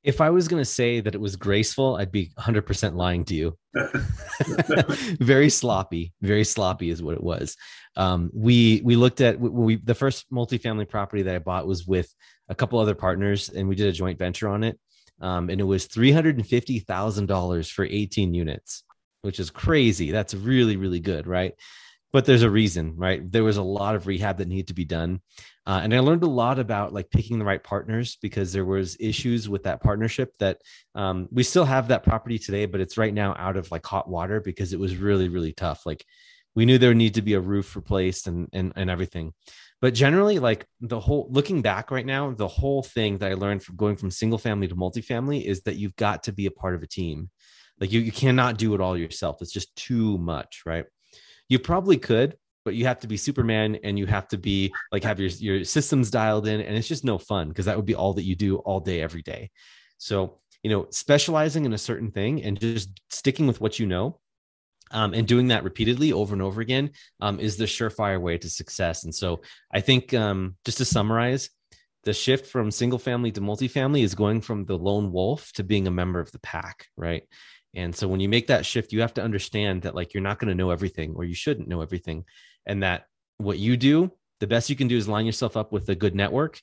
if 0.04 0.20
I 0.20 0.30
was 0.30 0.48
going 0.48 0.60
to 0.60 0.68
say 0.68 0.98
that 0.98 1.14
it 1.14 1.20
was 1.20 1.36
graceful, 1.36 1.94
I'd 1.94 2.10
be 2.10 2.32
100% 2.36 2.96
lying 2.96 3.24
to 3.26 3.36
you. 3.36 3.56
very 5.24 5.48
sloppy, 5.48 6.12
very 6.20 6.42
sloppy 6.42 6.90
is 6.90 7.00
what 7.00 7.14
it 7.14 7.22
was. 7.22 7.56
Um, 7.94 8.28
we 8.34 8.82
we 8.84 8.96
looked 8.96 9.20
at 9.20 9.38
we 9.38 9.76
the 9.76 9.94
first 9.94 10.28
multifamily 10.32 10.88
property 10.88 11.22
that 11.22 11.34
I 11.36 11.38
bought 11.38 11.68
was 11.68 11.86
with 11.86 12.12
a 12.48 12.54
couple 12.54 12.80
other 12.80 12.96
partners, 12.96 13.48
and 13.48 13.68
we 13.68 13.76
did 13.76 13.86
a 13.86 13.92
joint 13.92 14.18
venture 14.18 14.48
on 14.48 14.64
it 14.64 14.76
um, 15.22 15.48
and 15.48 15.60
it 15.60 15.64
was 15.64 15.86
$350,000 15.88 17.70
for 17.72 17.84
18 17.84 18.34
units, 18.34 18.82
which 19.22 19.40
is 19.40 19.50
crazy. 19.50 20.10
That's 20.10 20.34
really, 20.34 20.76
really 20.76 21.00
good, 21.00 21.26
right? 21.26 21.54
But 22.12 22.26
there's 22.26 22.42
a 22.42 22.50
reason, 22.50 22.96
right? 22.96 23.30
There 23.30 23.44
was 23.44 23.56
a 23.56 23.62
lot 23.62 23.94
of 23.94 24.06
rehab 24.06 24.36
that 24.38 24.48
needed 24.48 24.68
to 24.68 24.74
be 24.74 24.84
done. 24.84 25.22
Uh, 25.64 25.80
and 25.82 25.94
I 25.94 26.00
learned 26.00 26.24
a 26.24 26.28
lot 26.28 26.58
about 26.58 26.92
like 26.92 27.10
picking 27.10 27.38
the 27.38 27.44
right 27.44 27.62
partners 27.62 28.18
because 28.20 28.52
there 28.52 28.64
was 28.64 28.96
issues 29.00 29.48
with 29.48 29.62
that 29.62 29.82
partnership 29.82 30.36
that 30.38 30.58
um, 30.94 31.28
we 31.30 31.44
still 31.44 31.64
have 31.64 31.88
that 31.88 32.02
property 32.02 32.38
today, 32.38 32.66
but 32.66 32.80
it's 32.80 32.98
right 32.98 33.14
now 33.14 33.34
out 33.38 33.56
of 33.56 33.70
like 33.70 33.86
hot 33.86 34.10
water 34.10 34.40
because 34.40 34.72
it 34.72 34.80
was 34.80 34.96
really, 34.96 35.28
really 35.28 35.52
tough. 35.52 35.86
Like 35.86 36.04
we 36.54 36.66
knew 36.66 36.78
there 36.78 36.94
needed 36.94 37.14
to 37.14 37.22
be 37.22 37.34
a 37.34 37.40
roof 37.40 37.76
replaced 37.76 38.26
and, 38.26 38.48
and, 38.52 38.72
and 38.74 38.90
everything. 38.90 39.32
But 39.82 39.92
generally 39.92 40.38
like 40.38 40.64
the 40.80 41.00
whole 41.00 41.26
looking 41.30 41.60
back 41.60 41.90
right 41.90 42.06
now 42.06 42.30
the 42.30 42.48
whole 42.48 42.82
thing 42.82 43.18
that 43.18 43.30
i 43.30 43.34
learned 43.34 43.62
from 43.62 43.76
going 43.76 43.96
from 43.96 44.10
single 44.10 44.38
family 44.38 44.68
to 44.68 44.76
multifamily 44.76 45.44
is 45.44 45.60
that 45.62 45.76
you've 45.76 45.96
got 45.96 46.22
to 46.22 46.32
be 46.32 46.46
a 46.46 46.50
part 46.50 46.74
of 46.74 46.82
a 46.82 46.86
team. 46.86 47.28
Like 47.80 47.90
you, 47.90 48.00
you 48.00 48.12
cannot 48.12 48.58
do 48.58 48.74
it 48.74 48.80
all 48.80 48.96
yourself. 48.96 49.42
It's 49.42 49.52
just 49.52 49.74
too 49.76 50.16
much 50.16 50.62
right? 50.64 50.86
You 51.48 51.58
probably 51.58 51.98
could 51.98 52.36
but 52.64 52.76
you 52.76 52.86
have 52.86 53.00
to 53.00 53.08
be 53.08 53.16
superman 53.16 53.76
and 53.82 53.98
you 53.98 54.06
have 54.06 54.28
to 54.28 54.38
be 54.38 54.72
like 54.92 55.02
have 55.02 55.18
your 55.18 55.30
your 55.30 55.64
systems 55.64 56.10
dialed 56.10 56.46
in 56.46 56.60
and 56.60 56.76
it's 56.76 56.88
just 56.88 57.04
no 57.04 57.18
fun 57.18 57.48
because 57.48 57.66
that 57.66 57.76
would 57.76 57.84
be 57.84 57.96
all 57.96 58.14
that 58.14 58.22
you 58.22 58.36
do 58.36 58.58
all 58.58 58.80
day 58.80 59.02
every 59.02 59.22
day. 59.22 59.50
So 59.98 60.38
you 60.62 60.70
know 60.70 60.86
specializing 60.90 61.64
in 61.64 61.72
a 61.72 61.78
certain 61.78 62.12
thing 62.12 62.42
and 62.44 62.58
just 62.58 62.88
sticking 63.10 63.48
with 63.48 63.60
what 63.60 63.80
you 63.80 63.86
know 63.86 64.20
um, 64.92 65.14
and 65.14 65.26
doing 65.26 65.48
that 65.48 65.64
repeatedly 65.64 66.12
over 66.12 66.32
and 66.34 66.42
over 66.42 66.60
again 66.60 66.90
um, 67.20 67.40
is 67.40 67.56
the 67.56 67.64
surefire 67.64 68.20
way 68.20 68.38
to 68.38 68.48
success. 68.48 69.04
And 69.04 69.14
so 69.14 69.42
I 69.72 69.80
think 69.80 70.14
um, 70.14 70.56
just 70.64 70.78
to 70.78 70.84
summarize, 70.84 71.50
the 72.04 72.12
shift 72.12 72.46
from 72.46 72.70
single 72.70 72.98
family 72.98 73.30
to 73.32 73.40
multifamily 73.40 74.02
is 74.02 74.14
going 74.14 74.40
from 74.40 74.64
the 74.64 74.76
lone 74.76 75.12
wolf 75.12 75.52
to 75.52 75.64
being 75.64 75.86
a 75.86 75.92
member 75.92 76.20
of 76.20 76.32
the 76.32 76.40
pack, 76.40 76.86
right? 76.96 77.22
And 77.74 77.94
so 77.94 78.08
when 78.08 78.20
you 78.20 78.28
make 78.28 78.48
that 78.48 78.66
shift, 78.66 78.92
you 78.92 79.00
have 79.00 79.14
to 79.14 79.22
understand 79.22 79.82
that 79.82 79.94
like 79.94 80.12
you're 80.12 80.22
not 80.22 80.38
going 80.38 80.48
to 80.48 80.54
know 80.54 80.70
everything 80.70 81.14
or 81.16 81.24
you 81.24 81.34
shouldn't 81.34 81.68
know 81.68 81.80
everything. 81.80 82.24
And 82.66 82.82
that 82.82 83.06
what 83.38 83.58
you 83.58 83.76
do, 83.76 84.10
the 84.40 84.46
best 84.46 84.68
you 84.68 84.76
can 84.76 84.88
do 84.88 84.96
is 84.96 85.08
line 85.08 85.26
yourself 85.26 85.56
up 85.56 85.72
with 85.72 85.88
a 85.88 85.94
good 85.94 86.14
network 86.14 86.60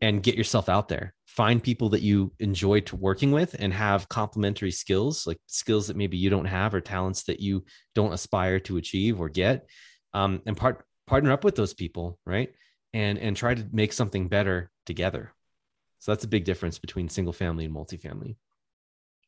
and 0.00 0.22
get 0.22 0.34
yourself 0.34 0.68
out 0.68 0.88
there 0.88 1.14
find 1.36 1.62
people 1.62 1.88
that 1.88 2.02
you 2.02 2.32
enjoy 2.40 2.80
to 2.80 2.96
working 2.96 3.30
with 3.30 3.54
and 3.58 3.72
have 3.72 4.08
complementary 4.08 4.70
skills 4.70 5.26
like 5.26 5.38
skills 5.46 5.86
that 5.86 5.96
maybe 5.96 6.16
you 6.16 6.28
don't 6.28 6.44
have 6.44 6.74
or 6.74 6.80
talents 6.80 7.22
that 7.22 7.40
you 7.40 7.64
don't 7.94 8.12
aspire 8.12 8.58
to 8.58 8.76
achieve 8.76 9.20
or 9.20 9.28
get 9.28 9.66
um, 10.12 10.42
and 10.46 10.56
part 10.56 10.84
partner 11.06 11.32
up 11.32 11.44
with 11.44 11.56
those 11.56 11.74
people 11.74 12.18
right? 12.24 12.52
And 12.92 13.18
and 13.18 13.36
try 13.36 13.54
to 13.54 13.66
make 13.72 13.92
something 13.92 14.28
better 14.28 14.70
together. 14.86 15.32
So 15.98 16.12
that's 16.12 16.24
a 16.24 16.28
big 16.28 16.44
difference 16.44 16.78
between 16.78 17.08
single 17.08 17.32
family 17.32 17.64
and 17.64 17.74
multifamily. 17.74 18.36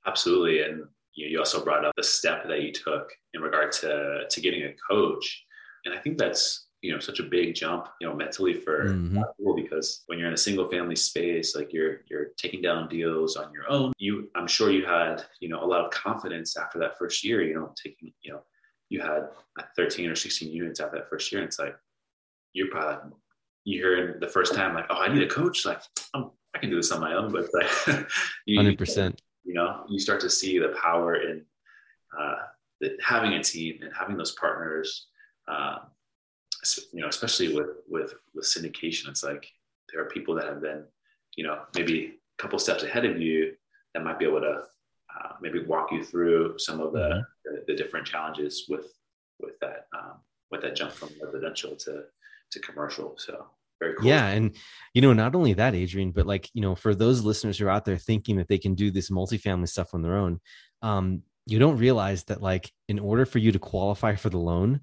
Absolutely. 0.06 0.62
And 0.62 0.84
you, 1.14 1.26
know, 1.26 1.30
you 1.30 1.38
also 1.38 1.62
brought 1.62 1.84
up 1.84 1.92
the 1.96 2.02
step 2.02 2.48
that 2.48 2.62
you 2.62 2.72
took 2.72 3.10
in 3.34 3.40
regard 3.40 3.72
to 3.72 4.22
to 4.28 4.40
getting 4.40 4.64
a 4.64 4.74
coach. 4.90 5.44
And 5.84 5.94
i 5.94 5.98
think 5.98 6.16
that's 6.16 6.68
you 6.82 6.92
know 6.92 6.98
such 6.98 7.20
a 7.20 7.22
big 7.22 7.54
jump 7.54 7.88
you 8.00 8.06
know 8.06 8.14
mentally 8.14 8.52
for 8.52 8.88
mm-hmm. 8.88 9.22
people 9.38 9.54
because 9.54 10.02
when 10.06 10.18
you're 10.18 10.28
in 10.28 10.34
a 10.34 10.36
single 10.36 10.68
family 10.68 10.96
space 10.96 11.54
like 11.56 11.72
you're 11.72 12.00
you're 12.10 12.26
taking 12.36 12.60
down 12.60 12.88
deals 12.88 13.36
on 13.36 13.52
your 13.52 13.70
own. 13.70 13.92
You 13.98 14.28
i'm 14.34 14.48
sure 14.48 14.70
you 14.70 14.84
had 14.84 15.24
you 15.40 15.48
know 15.48 15.62
a 15.62 15.66
lot 15.66 15.84
of 15.84 15.90
confidence 15.90 16.56
after 16.56 16.78
that 16.80 16.98
first 16.98 17.24
year 17.24 17.42
you 17.42 17.54
know 17.54 17.72
taking 17.82 18.12
you 18.22 18.32
know 18.32 18.42
you 18.88 19.00
had 19.00 19.28
13 19.74 20.10
or 20.10 20.16
16 20.16 20.52
units 20.52 20.78
after 20.78 20.98
that 20.98 21.08
first 21.08 21.32
year. 21.32 21.40
And 21.40 21.48
it's 21.48 21.58
like 21.58 21.74
you're 22.52 22.68
probably 22.68 23.12
you 23.64 23.80
hear 23.80 24.18
the 24.20 24.28
first 24.28 24.54
time 24.54 24.74
like 24.74 24.86
oh 24.90 25.00
i 25.00 25.12
need 25.12 25.22
a 25.22 25.28
coach. 25.28 25.64
Like 25.64 25.80
I'm, 26.14 26.30
i 26.54 26.58
can 26.58 26.68
do 26.68 26.76
this 26.76 26.92
on 26.92 27.00
my 27.00 27.14
own. 27.14 27.32
But 27.32 27.46
like 27.54 28.06
you, 28.46 28.60
100% 28.60 29.18
you 29.44 29.54
know 29.54 29.84
you 29.88 29.98
start 29.98 30.20
to 30.20 30.30
see 30.30 30.58
the 30.58 30.74
power 30.80 31.14
in 31.14 31.44
uh, 32.18 32.34
the, 32.80 32.98
having 33.02 33.32
a 33.34 33.42
team 33.42 33.78
and 33.82 33.92
having 33.98 34.16
those 34.16 34.32
partners 34.32 35.06
uh, 35.48 35.78
you 36.92 37.00
know, 37.00 37.08
especially 37.08 37.54
with 37.54 37.68
with 37.88 38.14
with 38.34 38.44
syndication, 38.44 39.08
it's 39.08 39.24
like 39.24 39.46
there 39.92 40.02
are 40.02 40.08
people 40.08 40.34
that 40.36 40.46
have 40.46 40.60
been, 40.60 40.84
you 41.36 41.44
know, 41.44 41.60
maybe 41.74 42.14
a 42.38 42.42
couple 42.42 42.58
steps 42.58 42.82
ahead 42.82 43.04
of 43.04 43.20
you 43.20 43.52
that 43.94 44.04
might 44.04 44.18
be 44.18 44.24
able 44.24 44.40
to 44.40 44.62
uh, 45.14 45.32
maybe 45.40 45.64
walk 45.64 45.92
you 45.92 46.02
through 46.02 46.58
some 46.58 46.80
of 46.80 46.92
the, 46.92 46.98
mm-hmm. 46.98 47.54
the, 47.54 47.64
the 47.68 47.76
different 47.76 48.06
challenges 48.06 48.66
with 48.68 48.86
with 49.40 49.58
that 49.60 49.86
um, 49.96 50.20
with 50.50 50.62
that 50.62 50.76
jump 50.76 50.92
from 50.92 51.10
residential 51.22 51.76
to 51.76 52.04
to 52.52 52.60
commercial. 52.60 53.14
So 53.18 53.46
very 53.80 53.94
cool. 53.96 54.06
Yeah, 54.06 54.28
and 54.28 54.54
you 54.94 55.02
know, 55.02 55.12
not 55.12 55.34
only 55.34 55.54
that, 55.54 55.74
Adrian, 55.74 56.12
but 56.12 56.26
like 56.26 56.48
you 56.54 56.62
know, 56.62 56.74
for 56.74 56.94
those 56.94 57.22
listeners 57.22 57.58
who 57.58 57.66
are 57.66 57.70
out 57.70 57.84
there 57.84 57.98
thinking 57.98 58.36
that 58.36 58.48
they 58.48 58.58
can 58.58 58.74
do 58.74 58.90
this 58.90 59.10
multifamily 59.10 59.68
stuff 59.68 59.94
on 59.94 60.02
their 60.02 60.16
own, 60.16 60.40
um, 60.82 61.22
you 61.46 61.58
don't 61.58 61.78
realize 61.78 62.24
that 62.24 62.40
like 62.40 62.70
in 62.88 62.98
order 62.98 63.26
for 63.26 63.38
you 63.38 63.52
to 63.52 63.58
qualify 63.58 64.14
for 64.14 64.30
the 64.30 64.38
loan, 64.38 64.80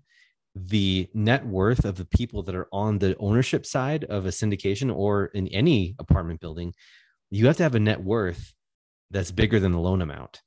the 0.55 1.07
net 1.13 1.45
worth 1.45 1.85
of 1.85 1.95
the 1.95 2.05
people 2.05 2.43
that 2.43 2.55
are 2.55 2.67
on 2.71 2.99
the 2.99 3.15
ownership 3.17 3.65
side 3.65 4.03
of 4.05 4.25
a 4.25 4.29
syndication 4.29 4.93
or 4.93 5.25
in 5.27 5.47
any 5.49 5.95
apartment 5.99 6.39
building, 6.39 6.73
you 7.29 7.47
have 7.47 7.57
to 7.57 7.63
have 7.63 7.75
a 7.75 7.79
net 7.79 8.03
worth 8.03 8.53
that's 9.11 9.31
bigger 9.31 9.59
than 9.59 9.71
the 9.71 9.79
loan 9.79 10.01
amount. 10.01 10.41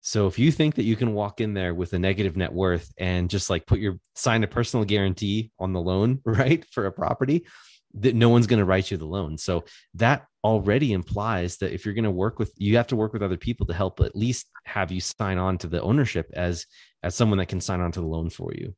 So 0.00 0.28
if 0.28 0.38
you 0.38 0.52
think 0.52 0.76
that 0.76 0.84
you 0.84 0.94
can 0.94 1.14
walk 1.14 1.40
in 1.40 1.52
there 1.52 1.74
with 1.74 1.92
a 1.92 1.98
negative 1.98 2.36
net 2.36 2.52
worth 2.52 2.92
and 2.96 3.28
just 3.28 3.50
like 3.50 3.66
put 3.66 3.80
your 3.80 3.98
sign 4.14 4.44
a 4.44 4.46
personal 4.46 4.84
guarantee 4.84 5.50
on 5.58 5.72
the 5.72 5.80
loan, 5.80 6.20
right, 6.24 6.64
for 6.70 6.86
a 6.86 6.92
property, 6.92 7.46
that 7.94 8.14
no 8.14 8.28
one's 8.28 8.46
going 8.46 8.58
to 8.58 8.64
write 8.64 8.90
you 8.90 8.96
the 8.96 9.04
loan. 9.04 9.36
So 9.36 9.64
that 9.94 10.26
already 10.44 10.92
implies 10.92 11.56
that 11.56 11.72
if 11.72 11.84
you're 11.84 11.94
going 11.94 12.04
to 12.04 12.10
work 12.10 12.38
with 12.38 12.52
you 12.56 12.76
have 12.76 12.86
to 12.86 12.96
work 12.96 13.12
with 13.12 13.22
other 13.22 13.36
people 13.36 13.66
to 13.66 13.74
help 13.74 13.98
at 13.98 14.14
least 14.14 14.46
have 14.64 14.92
you 14.92 15.00
sign 15.00 15.38
on 15.38 15.58
to 15.58 15.66
the 15.66 15.82
ownership 15.82 16.30
as 16.34 16.66
as 17.02 17.16
someone 17.16 17.38
that 17.38 17.48
can 17.48 17.60
sign 17.60 17.80
on 17.80 17.90
to 17.90 18.00
the 18.00 18.06
loan 18.06 18.30
for 18.30 18.52
you. 18.54 18.72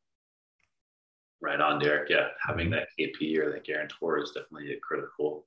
Right 1.40 1.61
on, 1.61 1.78
Derek. 1.78 2.11
Yeah, 2.11 2.28
having 2.45 2.71
that 2.71 2.88
KP 2.99 3.38
or 3.38 3.52
that 3.52 3.64
guarantor 3.64 4.18
is 4.18 4.33
definitely 4.33 4.73
a 4.73 4.80
critical 4.80 5.47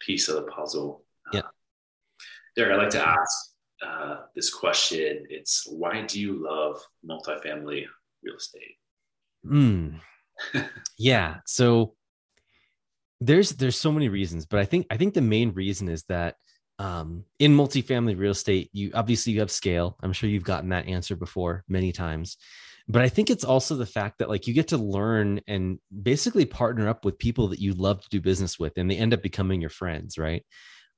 piece 0.00 0.28
of 0.28 0.36
the 0.36 0.50
puzzle. 0.50 1.04
Yeah. 1.32 1.40
Uh, 1.40 1.48
Derek, 2.56 2.72
I'd 2.74 2.82
like 2.82 2.90
to 2.90 3.08
ask 3.08 3.54
uh, 3.86 4.16
this 4.34 4.52
question. 4.52 5.26
It's 5.30 5.66
why 5.66 6.02
do 6.02 6.20
you 6.20 6.42
love 6.44 6.80
multifamily 7.08 7.86
real 8.22 8.36
estate? 8.36 8.76
Mm. 9.46 10.00
yeah. 10.98 11.36
So 11.46 11.94
there's 13.20 13.50
there's 13.50 13.76
so 13.76 13.92
many 13.92 14.08
reasons, 14.08 14.46
but 14.46 14.60
I 14.60 14.64
think 14.64 14.86
I 14.90 14.96
think 14.96 15.14
the 15.14 15.20
main 15.20 15.52
reason 15.52 15.88
is 15.88 16.04
that 16.04 16.36
um, 16.78 17.24
in 17.38 17.56
multifamily 17.56 18.18
real 18.18 18.32
estate, 18.32 18.68
you 18.72 18.90
obviously 18.94 19.32
you 19.32 19.40
have 19.40 19.50
scale. 19.50 19.96
I'm 20.02 20.12
sure 20.12 20.28
you've 20.28 20.44
gotten 20.44 20.70
that 20.70 20.88
answer 20.88 21.16
before 21.16 21.64
many 21.68 21.92
times 21.92 22.36
but 22.88 23.02
i 23.02 23.08
think 23.08 23.30
it's 23.30 23.44
also 23.44 23.74
the 23.74 23.86
fact 23.86 24.18
that 24.18 24.28
like 24.28 24.46
you 24.46 24.54
get 24.54 24.68
to 24.68 24.76
learn 24.76 25.40
and 25.46 25.78
basically 26.02 26.44
partner 26.44 26.88
up 26.88 27.04
with 27.04 27.18
people 27.18 27.48
that 27.48 27.60
you 27.60 27.74
love 27.74 28.00
to 28.02 28.08
do 28.10 28.20
business 28.20 28.58
with 28.58 28.76
and 28.76 28.90
they 28.90 28.96
end 28.96 29.14
up 29.14 29.22
becoming 29.22 29.60
your 29.60 29.70
friends 29.70 30.18
right? 30.18 30.44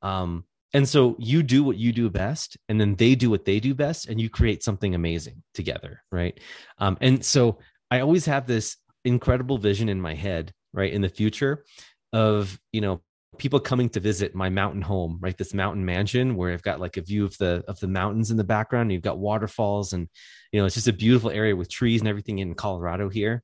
Um, 0.02 0.44
and 0.72 0.88
so 0.88 1.14
you 1.18 1.42
do 1.42 1.62
what 1.62 1.76
you 1.76 1.92
do 1.92 2.10
best 2.10 2.56
and 2.68 2.80
then 2.80 2.96
they 2.96 3.14
do 3.14 3.30
what 3.30 3.44
they 3.44 3.60
do 3.60 3.74
best 3.74 4.08
and 4.08 4.20
you 4.20 4.28
create 4.28 4.62
something 4.62 4.94
amazing 4.94 5.42
together 5.54 6.02
right? 6.10 6.38
Um, 6.78 6.96
and 7.00 7.24
so 7.24 7.58
i 7.90 8.00
always 8.00 8.26
have 8.26 8.46
this 8.46 8.76
incredible 9.04 9.58
vision 9.58 9.88
in 9.88 10.00
my 10.00 10.14
head 10.14 10.52
right 10.72 10.92
in 10.92 11.02
the 11.02 11.08
future 11.08 11.64
of 12.12 12.58
you 12.72 12.80
know 12.80 13.02
people 13.38 13.60
coming 13.60 13.88
to 13.90 14.00
visit 14.00 14.34
my 14.34 14.48
mountain 14.48 14.82
home, 14.82 15.18
right? 15.20 15.36
This 15.36 15.54
mountain 15.54 15.84
mansion 15.84 16.36
where 16.36 16.52
I've 16.52 16.62
got 16.62 16.80
like 16.80 16.96
a 16.96 17.02
view 17.02 17.24
of 17.24 17.36
the 17.38 17.64
of 17.68 17.78
the 17.80 17.88
mountains 17.88 18.30
in 18.30 18.36
the 18.36 18.44
background. 18.44 18.86
and 18.86 18.92
You've 18.92 19.02
got 19.02 19.18
waterfalls, 19.18 19.92
and 19.92 20.08
you 20.52 20.60
know 20.60 20.66
it's 20.66 20.74
just 20.74 20.88
a 20.88 20.92
beautiful 20.92 21.30
area 21.30 21.56
with 21.56 21.70
trees 21.70 22.00
and 22.00 22.08
everything 22.08 22.38
in 22.38 22.54
Colorado 22.54 23.08
here. 23.08 23.42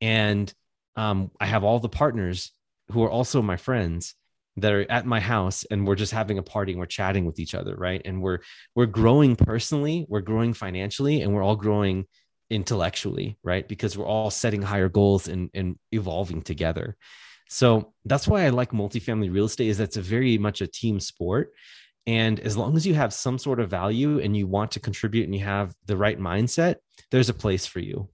And 0.00 0.52
um, 0.96 1.30
I 1.40 1.46
have 1.46 1.64
all 1.64 1.80
the 1.80 1.88
partners 1.88 2.52
who 2.92 3.02
are 3.04 3.10
also 3.10 3.42
my 3.42 3.56
friends 3.56 4.14
that 4.56 4.72
are 4.72 4.90
at 4.90 5.06
my 5.06 5.20
house, 5.20 5.64
and 5.70 5.86
we're 5.86 5.94
just 5.94 6.12
having 6.12 6.38
a 6.38 6.42
party 6.42 6.72
and 6.72 6.80
we're 6.80 6.86
chatting 6.86 7.24
with 7.24 7.38
each 7.38 7.54
other, 7.54 7.74
right? 7.76 8.02
And 8.04 8.22
we're 8.22 8.40
we're 8.74 8.86
growing 8.86 9.36
personally, 9.36 10.06
we're 10.08 10.20
growing 10.20 10.54
financially, 10.54 11.22
and 11.22 11.34
we're 11.34 11.42
all 11.44 11.56
growing 11.56 12.06
intellectually, 12.50 13.38
right? 13.42 13.66
Because 13.68 13.96
we're 13.96 14.06
all 14.06 14.30
setting 14.30 14.62
higher 14.62 14.88
goals 14.88 15.28
and 15.28 15.50
and 15.54 15.76
evolving 15.92 16.42
together. 16.42 16.96
So 17.48 17.94
that's 18.04 18.28
why 18.28 18.44
I 18.44 18.50
like 18.50 18.72
multifamily 18.72 19.32
real 19.32 19.46
estate 19.46 19.68
is 19.68 19.78
that's 19.78 19.96
a 19.96 20.02
very 20.02 20.38
much 20.38 20.60
a 20.60 20.66
team 20.66 21.00
sport. 21.00 21.52
And 22.06 22.38
as 22.40 22.56
long 22.56 22.76
as 22.76 22.86
you 22.86 22.94
have 22.94 23.12
some 23.12 23.38
sort 23.38 23.60
of 23.60 23.70
value 23.70 24.20
and 24.20 24.36
you 24.36 24.46
want 24.46 24.70
to 24.72 24.80
contribute 24.80 25.24
and 25.24 25.34
you 25.34 25.44
have 25.44 25.74
the 25.86 25.96
right 25.96 26.18
mindset, 26.18 26.76
there's 27.10 27.28
a 27.28 27.34
place 27.34 27.66
for 27.66 27.80
you. 27.80 28.08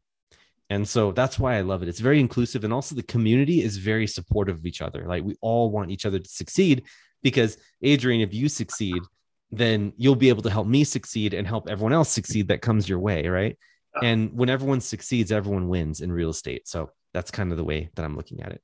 And 0.70 0.88
so 0.88 1.12
that's 1.12 1.38
why 1.38 1.56
I 1.56 1.60
love 1.60 1.82
it. 1.82 1.88
It's 1.88 2.00
very 2.00 2.20
inclusive. 2.20 2.64
And 2.64 2.72
also 2.72 2.94
the 2.94 3.02
community 3.02 3.62
is 3.62 3.76
very 3.76 4.06
supportive 4.06 4.56
of 4.58 4.66
each 4.66 4.82
other. 4.82 5.04
Like 5.06 5.22
we 5.22 5.36
all 5.40 5.70
want 5.70 5.90
each 5.90 6.06
other 6.06 6.18
to 6.18 6.28
succeed 6.28 6.84
because 7.22 7.58
Adrian, 7.82 8.20
if 8.20 8.32
you 8.32 8.48
succeed, 8.48 9.02
then 9.50 9.92
you'll 9.96 10.16
be 10.16 10.28
able 10.28 10.42
to 10.42 10.50
help 10.50 10.66
me 10.66 10.82
succeed 10.84 11.34
and 11.34 11.46
help 11.46 11.68
everyone 11.68 11.92
else 11.92 12.08
succeed 12.08 12.48
that 12.48 12.62
comes 12.62 12.88
your 12.88 12.98
way. 12.98 13.28
Right. 13.28 13.58
And 14.02 14.32
when 14.36 14.48
everyone 14.48 14.80
succeeds, 14.80 15.30
everyone 15.30 15.68
wins 15.68 16.00
in 16.00 16.10
real 16.10 16.30
estate. 16.30 16.66
So 16.66 16.90
that's 17.12 17.30
kind 17.30 17.52
of 17.52 17.58
the 17.58 17.64
way 17.64 17.90
that 17.94 18.04
I'm 18.04 18.16
looking 18.16 18.40
at 18.40 18.50
it 18.50 18.62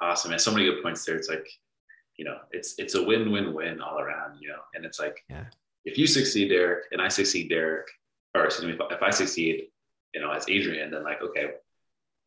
awesome. 0.00 0.32
And 0.32 0.40
so 0.40 0.52
many 0.52 0.66
good 0.66 0.82
points 0.82 1.04
there. 1.04 1.16
It's 1.16 1.28
like 1.28 1.48
you 2.16 2.24
know 2.24 2.38
it's 2.50 2.74
it's 2.78 2.94
a 2.94 3.02
win-win-win 3.02 3.80
all 3.80 3.98
around 3.98 4.38
you 4.40 4.48
know? 4.48 4.60
And 4.74 4.86
it's 4.86 4.98
like 4.98 5.22
yeah. 5.28 5.44
if 5.84 5.98
you 5.98 6.06
succeed 6.06 6.48
derek 6.48 6.86
and 6.90 7.02
i 7.02 7.08
succeed 7.08 7.50
derek 7.50 7.86
or 8.34 8.46
excuse 8.46 8.66
me 8.66 8.72
if, 8.72 8.80
if 8.90 9.02
i 9.02 9.10
succeed 9.10 9.64
you 10.14 10.22
know 10.22 10.32
as 10.32 10.48
adrian 10.48 10.90
then 10.90 11.04
like 11.04 11.20
okay 11.20 11.50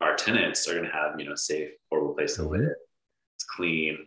our 0.01 0.15
tenants 0.15 0.67
are 0.67 0.73
going 0.73 0.85
to 0.85 0.91
have 0.91 1.19
you 1.19 1.27
know 1.27 1.35
safe 1.35 1.71
affordable 1.91 2.15
place 2.15 2.35
to 2.35 2.43
live. 2.43 2.71
It's 3.35 3.45
clean. 3.55 3.97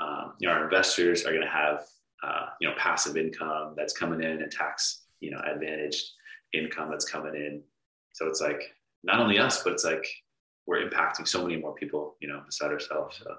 Um, 0.00 0.34
you 0.38 0.48
know 0.48 0.54
our 0.54 0.64
investors 0.64 1.24
are 1.24 1.30
going 1.30 1.42
to 1.42 1.48
have 1.48 1.84
uh, 2.22 2.46
you 2.60 2.68
know 2.68 2.74
passive 2.78 3.16
income 3.16 3.74
that's 3.76 3.96
coming 3.96 4.22
in 4.22 4.42
and 4.42 4.52
tax 4.52 5.04
you 5.20 5.30
know 5.30 5.40
advantaged 5.46 6.04
income 6.52 6.90
that's 6.90 7.08
coming 7.08 7.34
in. 7.34 7.62
So 8.12 8.26
it's 8.26 8.40
like 8.40 8.74
not 9.04 9.20
only 9.20 9.38
us 9.38 9.62
but 9.62 9.72
it's 9.72 9.84
like 9.84 10.06
we're 10.68 10.86
impacting 10.86 11.26
so 11.26 11.42
many 11.42 11.56
more 11.56 11.74
people, 11.74 12.16
you 12.20 12.28
know, 12.28 12.42
beside 12.44 12.70
ourselves. 12.70 13.18
So, 13.24 13.34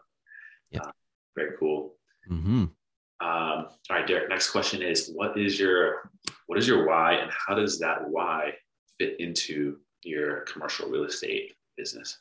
yeah, 0.72 0.82
uh, 0.82 0.92
very 1.38 1.52
cool. 1.60 1.94
Mm-hmm. 2.30 2.64
Um, 2.64 2.72
all 3.22 3.70
right, 3.92 4.08
Derek. 4.08 4.30
Next 4.30 4.50
question 4.50 4.82
is: 4.82 5.12
What 5.14 5.38
is 5.38 5.60
your 5.60 6.10
what 6.48 6.58
is 6.58 6.68
your 6.68 6.88
why, 6.88 7.14
and 7.14 7.32
how 7.32 7.54
does 7.54 7.78
that 7.80 8.10
why 8.10 8.54
fit 8.98 9.20
into 9.20 9.78
your 10.04 10.42
commercial 10.42 10.90
real 10.90 11.04
estate 11.04 11.54
business? 11.78 12.18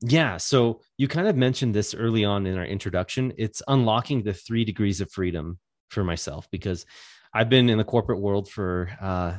Yeah. 0.00 0.36
So 0.36 0.80
you 0.98 1.06
kind 1.06 1.28
of 1.28 1.36
mentioned 1.36 1.74
this 1.74 1.94
early 1.94 2.24
on 2.24 2.46
in 2.46 2.58
our 2.58 2.66
introduction. 2.66 3.32
It's 3.38 3.62
unlocking 3.68 4.22
the 4.22 4.34
three 4.34 4.64
degrees 4.64 5.00
of 5.00 5.10
freedom 5.10 5.60
for 5.90 6.02
myself 6.02 6.48
because 6.50 6.84
I've 7.32 7.48
been 7.48 7.70
in 7.70 7.78
the 7.78 7.84
corporate 7.84 8.20
world 8.20 8.50
for 8.50 8.90
uh, 9.00 9.38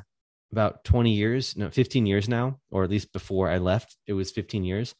about 0.55 0.85
20 0.85 1.11
years, 1.11 1.57
no, 1.57 1.69
15 1.69 2.05
years 2.05 2.29
now, 2.29 2.59
or 2.71 2.85
at 2.85 2.89
least 2.89 3.11
before 3.11 3.49
I 3.49 3.57
left, 3.57 3.97
it 4.07 4.13
was 4.13 4.31
15 4.31 4.63
years. 4.63 4.95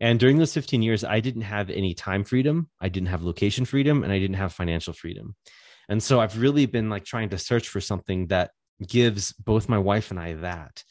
And 0.00 0.18
during 0.18 0.36
those 0.38 0.52
15 0.52 0.82
years, 0.82 1.04
I 1.04 1.20
didn't 1.20 1.42
have 1.42 1.70
any 1.70 1.94
time 1.94 2.24
freedom, 2.24 2.68
I 2.80 2.88
didn't 2.88 3.10
have 3.10 3.22
location 3.22 3.66
freedom, 3.66 4.02
and 4.02 4.12
I 4.12 4.18
didn't 4.18 4.42
have 4.42 4.52
financial 4.52 4.92
freedom. 4.92 5.36
And 5.88 6.02
so 6.02 6.18
I've 6.18 6.40
really 6.40 6.66
been 6.66 6.90
like 6.90 7.04
trying 7.04 7.28
to 7.28 7.38
search 7.38 7.68
for 7.68 7.80
something 7.80 8.26
that 8.28 8.50
gives 8.84 9.32
both 9.34 9.68
my 9.68 9.78
wife 9.78 10.10
and 10.10 10.18
I 10.18 10.34
that. 10.34 10.82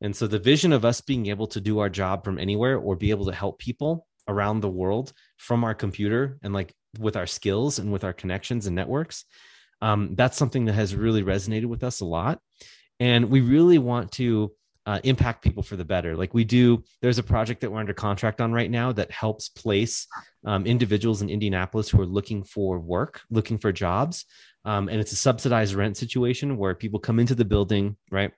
And 0.00 0.14
so 0.14 0.28
the 0.28 0.38
vision 0.38 0.72
of 0.72 0.84
us 0.84 1.00
being 1.00 1.26
able 1.26 1.48
to 1.48 1.60
do 1.60 1.80
our 1.80 1.88
job 1.88 2.24
from 2.24 2.38
anywhere 2.38 2.78
or 2.78 2.94
be 2.94 3.10
able 3.10 3.26
to 3.26 3.34
help 3.34 3.58
people 3.58 4.06
around 4.28 4.60
the 4.60 4.70
world 4.70 5.12
from 5.36 5.64
our 5.64 5.74
computer 5.74 6.38
and 6.44 6.54
like 6.54 6.72
with 7.00 7.16
our 7.16 7.26
skills 7.26 7.80
and 7.80 7.90
with 7.90 8.04
our 8.04 8.12
connections 8.12 8.68
and 8.68 8.76
networks, 8.76 9.24
um, 9.80 10.14
that's 10.14 10.36
something 10.36 10.66
that 10.66 10.74
has 10.74 10.94
really 10.94 11.24
resonated 11.24 11.66
with 11.66 11.82
us 11.82 12.00
a 12.00 12.04
lot. 12.04 12.40
And 13.00 13.30
we 13.30 13.40
really 13.40 13.78
want 13.78 14.12
to 14.12 14.52
uh, 14.86 15.00
impact 15.04 15.42
people 15.42 15.62
for 15.62 15.76
the 15.76 15.84
better. 15.84 16.16
Like 16.16 16.32
we 16.32 16.44
do, 16.44 16.82
there's 17.02 17.18
a 17.18 17.22
project 17.22 17.60
that 17.60 17.70
we're 17.70 17.80
under 17.80 17.92
contract 17.92 18.40
on 18.40 18.52
right 18.52 18.70
now 18.70 18.92
that 18.92 19.10
helps 19.10 19.48
place 19.48 20.06
um, 20.44 20.66
individuals 20.66 21.20
in 21.20 21.28
Indianapolis 21.28 21.90
who 21.90 22.00
are 22.00 22.06
looking 22.06 22.42
for 22.42 22.78
work, 22.78 23.20
looking 23.30 23.58
for 23.58 23.70
jobs. 23.70 24.24
Um, 24.64 24.88
and 24.88 25.00
it's 25.00 25.12
a 25.12 25.16
subsidized 25.16 25.74
rent 25.74 25.96
situation 25.96 26.56
where 26.56 26.74
people 26.74 27.00
come 27.00 27.20
into 27.20 27.34
the 27.34 27.44
building, 27.44 27.96
right? 28.10 28.32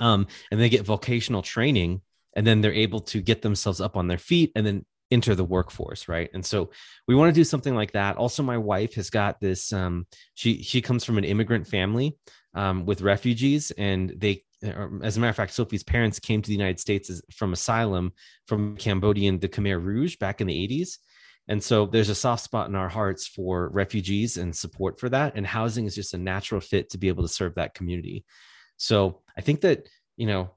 um, 0.00 0.26
and 0.50 0.60
they 0.60 0.68
get 0.68 0.84
vocational 0.84 1.42
training 1.42 2.00
and 2.34 2.46
then 2.46 2.60
they're 2.60 2.72
able 2.72 3.00
to 3.00 3.20
get 3.20 3.42
themselves 3.42 3.80
up 3.80 3.96
on 3.96 4.08
their 4.08 4.18
feet 4.18 4.52
and 4.54 4.66
then 4.66 4.84
enter 5.10 5.34
the 5.34 5.44
workforce 5.44 6.08
right 6.08 6.30
and 6.32 6.44
so 6.44 6.70
we 7.06 7.14
want 7.14 7.32
to 7.32 7.38
do 7.38 7.44
something 7.44 7.74
like 7.74 7.92
that 7.92 8.16
also 8.16 8.42
my 8.42 8.56
wife 8.56 8.94
has 8.94 9.10
got 9.10 9.38
this 9.38 9.72
um, 9.72 10.06
she 10.34 10.62
she 10.62 10.80
comes 10.80 11.04
from 11.04 11.18
an 11.18 11.24
immigrant 11.24 11.66
family 11.66 12.16
um, 12.54 12.86
with 12.86 13.02
refugees 13.02 13.70
and 13.72 14.14
they 14.16 14.42
as 15.02 15.16
a 15.16 15.20
matter 15.20 15.30
of 15.30 15.36
fact 15.36 15.52
sophie's 15.52 15.82
parents 15.82 16.18
came 16.18 16.40
to 16.40 16.48
the 16.48 16.54
united 16.54 16.80
states 16.80 17.20
from 17.32 17.52
asylum 17.52 18.12
from 18.46 18.76
cambodian 18.76 19.38
the 19.38 19.48
khmer 19.48 19.82
rouge 19.82 20.16
back 20.16 20.40
in 20.40 20.46
the 20.46 20.68
80s 20.68 20.98
and 21.48 21.62
so 21.62 21.86
there's 21.86 22.08
a 22.08 22.14
soft 22.14 22.42
spot 22.42 22.68
in 22.68 22.74
our 22.74 22.88
hearts 22.88 23.26
for 23.26 23.68
refugees 23.68 24.38
and 24.38 24.54
support 24.54 24.98
for 24.98 25.08
that 25.10 25.34
and 25.36 25.46
housing 25.46 25.84
is 25.84 25.94
just 25.94 26.14
a 26.14 26.18
natural 26.18 26.60
fit 26.60 26.90
to 26.90 26.98
be 26.98 27.08
able 27.08 27.22
to 27.22 27.28
serve 27.28 27.56
that 27.56 27.74
community. 27.74 28.24
So 28.76 29.20
I 29.36 29.42
think 29.42 29.60
that, 29.60 29.86
you 30.16 30.26
know, 30.26 30.50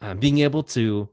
uh, 0.00 0.14
being 0.14 0.38
able 0.38 0.64
to 0.64 1.08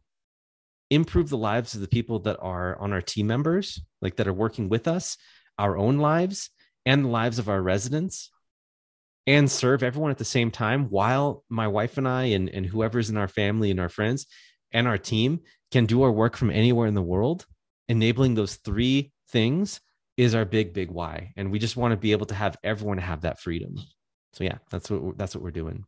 improve 0.90 1.30
the 1.30 1.38
lives 1.38 1.76
of 1.76 1.82
the 1.82 1.88
people 1.88 2.20
that 2.20 2.38
are 2.42 2.78
on 2.80 2.94
our 2.94 3.02
team 3.02 3.28
members, 3.28 3.80
like 4.02 4.16
that 4.18 4.28
are 4.28 4.34
working 4.34 4.70
with 4.70 4.88
us, 4.88 5.18
our 5.58 5.78
own 5.78 6.00
lives, 6.00 6.50
and 6.86 7.06
the 7.06 7.10
lives 7.10 7.38
of 7.38 7.48
our 7.48 7.62
residents, 7.62 8.32
and 9.28 9.50
serve 9.50 9.84
everyone 9.84 10.12
at 10.12 10.18
the 10.18 10.26
same 10.26 10.52
time 10.52 10.86
while 10.86 11.44
my 11.50 11.68
wife 11.68 11.98
and 11.98 12.08
I 12.08 12.24
and, 12.26 12.50
and 12.50 12.66
whoever's 12.66 13.10
in 13.10 13.18
our 13.18 13.28
family 13.28 13.72
and 13.72 13.80
our 13.80 13.90
friends 13.90 14.26
and 14.72 14.88
our 14.88 14.98
team 14.98 15.42
can 15.72 15.86
do 15.86 16.02
our 16.04 16.12
work 16.12 16.36
from 16.36 16.50
anywhere 16.50 16.88
in 16.88 16.94
the 16.94 17.02
world, 17.02 17.46
enabling 17.88 18.36
those 18.36 18.56
three 18.56 19.12
things 19.30 19.80
is 20.18 20.36
our 20.36 20.46
big, 20.46 20.74
big 20.74 20.92
why. 20.92 21.34
And 21.38 21.52
we 21.52 21.60
just 21.60 21.78
want 21.78 21.92
to 21.92 21.98
be 21.98 22.12
able 22.12 22.26
to 22.28 22.36
have 22.36 22.58
everyone 22.64 22.98
have 22.98 23.22
that 23.22 23.40
freedom. 23.40 23.76
So 24.34 24.44
yeah, 24.44 24.58
that's 24.70 24.90
what 24.90 25.18
that's 25.18 25.36
what 25.36 25.44
we're 25.44 25.52
doing. 25.52 25.86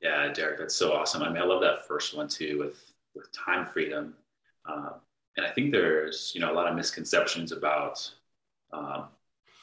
Yeah, 0.00 0.32
Derek, 0.32 0.58
that's 0.58 0.76
so 0.76 0.92
awesome. 0.92 1.22
I 1.22 1.28
mean, 1.28 1.42
I 1.42 1.44
love 1.44 1.62
that 1.62 1.86
first 1.86 2.16
one 2.16 2.28
too 2.28 2.58
with 2.58 2.92
with 3.14 3.30
time 3.32 3.66
freedom. 3.66 4.14
Um, 4.66 4.94
and 5.36 5.46
I 5.46 5.50
think 5.50 5.72
there's 5.72 6.32
you 6.34 6.40
know 6.40 6.52
a 6.52 6.54
lot 6.54 6.66
of 6.66 6.74
misconceptions 6.74 7.52
about 7.52 8.10
um, 8.72 9.06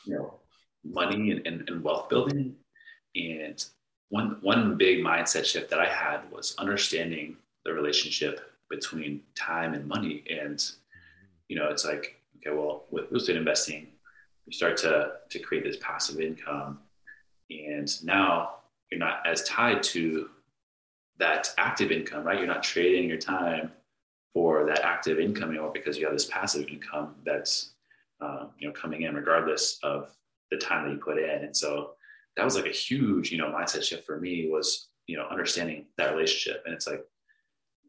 you 0.05 0.15
know 0.15 0.39
money 0.83 1.31
and, 1.31 1.45
and, 1.47 1.69
and 1.69 1.83
wealth 1.83 2.09
building. 2.09 2.55
And 3.15 3.63
one 4.09 4.37
one 4.41 4.77
big 4.77 4.99
mindset 4.99 5.45
shift 5.45 5.69
that 5.69 5.79
I 5.79 5.87
had 5.87 6.31
was 6.31 6.55
understanding 6.57 7.37
the 7.65 7.73
relationship 7.73 8.41
between 8.69 9.21
time 9.35 9.73
and 9.73 9.87
money. 9.87 10.23
And 10.29 10.63
you 11.47 11.55
know, 11.55 11.69
it's 11.69 11.85
like 11.85 12.19
okay, 12.37 12.55
well, 12.55 12.85
with 12.91 13.05
real 13.11 13.21
estate 13.21 13.37
investing, 13.37 13.87
you 14.45 14.53
start 14.53 14.77
to 14.77 15.13
to 15.29 15.39
create 15.39 15.63
this 15.63 15.77
passive 15.81 16.19
income, 16.19 16.79
and 17.49 18.03
now 18.03 18.55
you're 18.91 18.99
not 18.99 19.25
as 19.25 19.43
tied 19.43 19.81
to 19.83 20.29
that 21.19 21.53
active 21.57 21.91
income, 21.91 22.23
right? 22.23 22.37
You're 22.37 22.47
not 22.47 22.63
trading 22.63 23.07
your 23.07 23.17
time 23.17 23.71
for 24.33 24.65
that 24.65 24.83
active 24.83 25.19
income 25.19 25.51
anymore 25.51 25.71
because 25.73 25.97
you 25.97 26.05
have 26.05 26.13
this 26.13 26.25
passive 26.25 26.67
income 26.67 27.15
that's 27.25 27.71
um, 28.21 28.49
you 28.57 28.67
know 28.67 28.73
coming 28.73 29.03
in 29.03 29.15
regardless 29.15 29.79
of 29.83 30.09
the 30.53 30.65
time 30.65 30.85
that 30.85 30.93
you 30.93 30.99
put 30.99 31.17
in. 31.17 31.43
And 31.43 31.55
so 31.55 31.91
that 32.37 32.45
was 32.45 32.55
like 32.55 32.65
a 32.65 32.69
huge 32.69 33.31
you 33.31 33.37
know 33.37 33.51
mindset 33.51 33.83
shift 33.83 34.05
for 34.05 34.19
me 34.19 34.49
was 34.49 34.89
you 35.07 35.17
know 35.17 35.27
understanding 35.29 35.85
that 35.97 36.13
relationship. 36.13 36.63
And 36.65 36.73
it's 36.73 36.87
like 36.87 37.03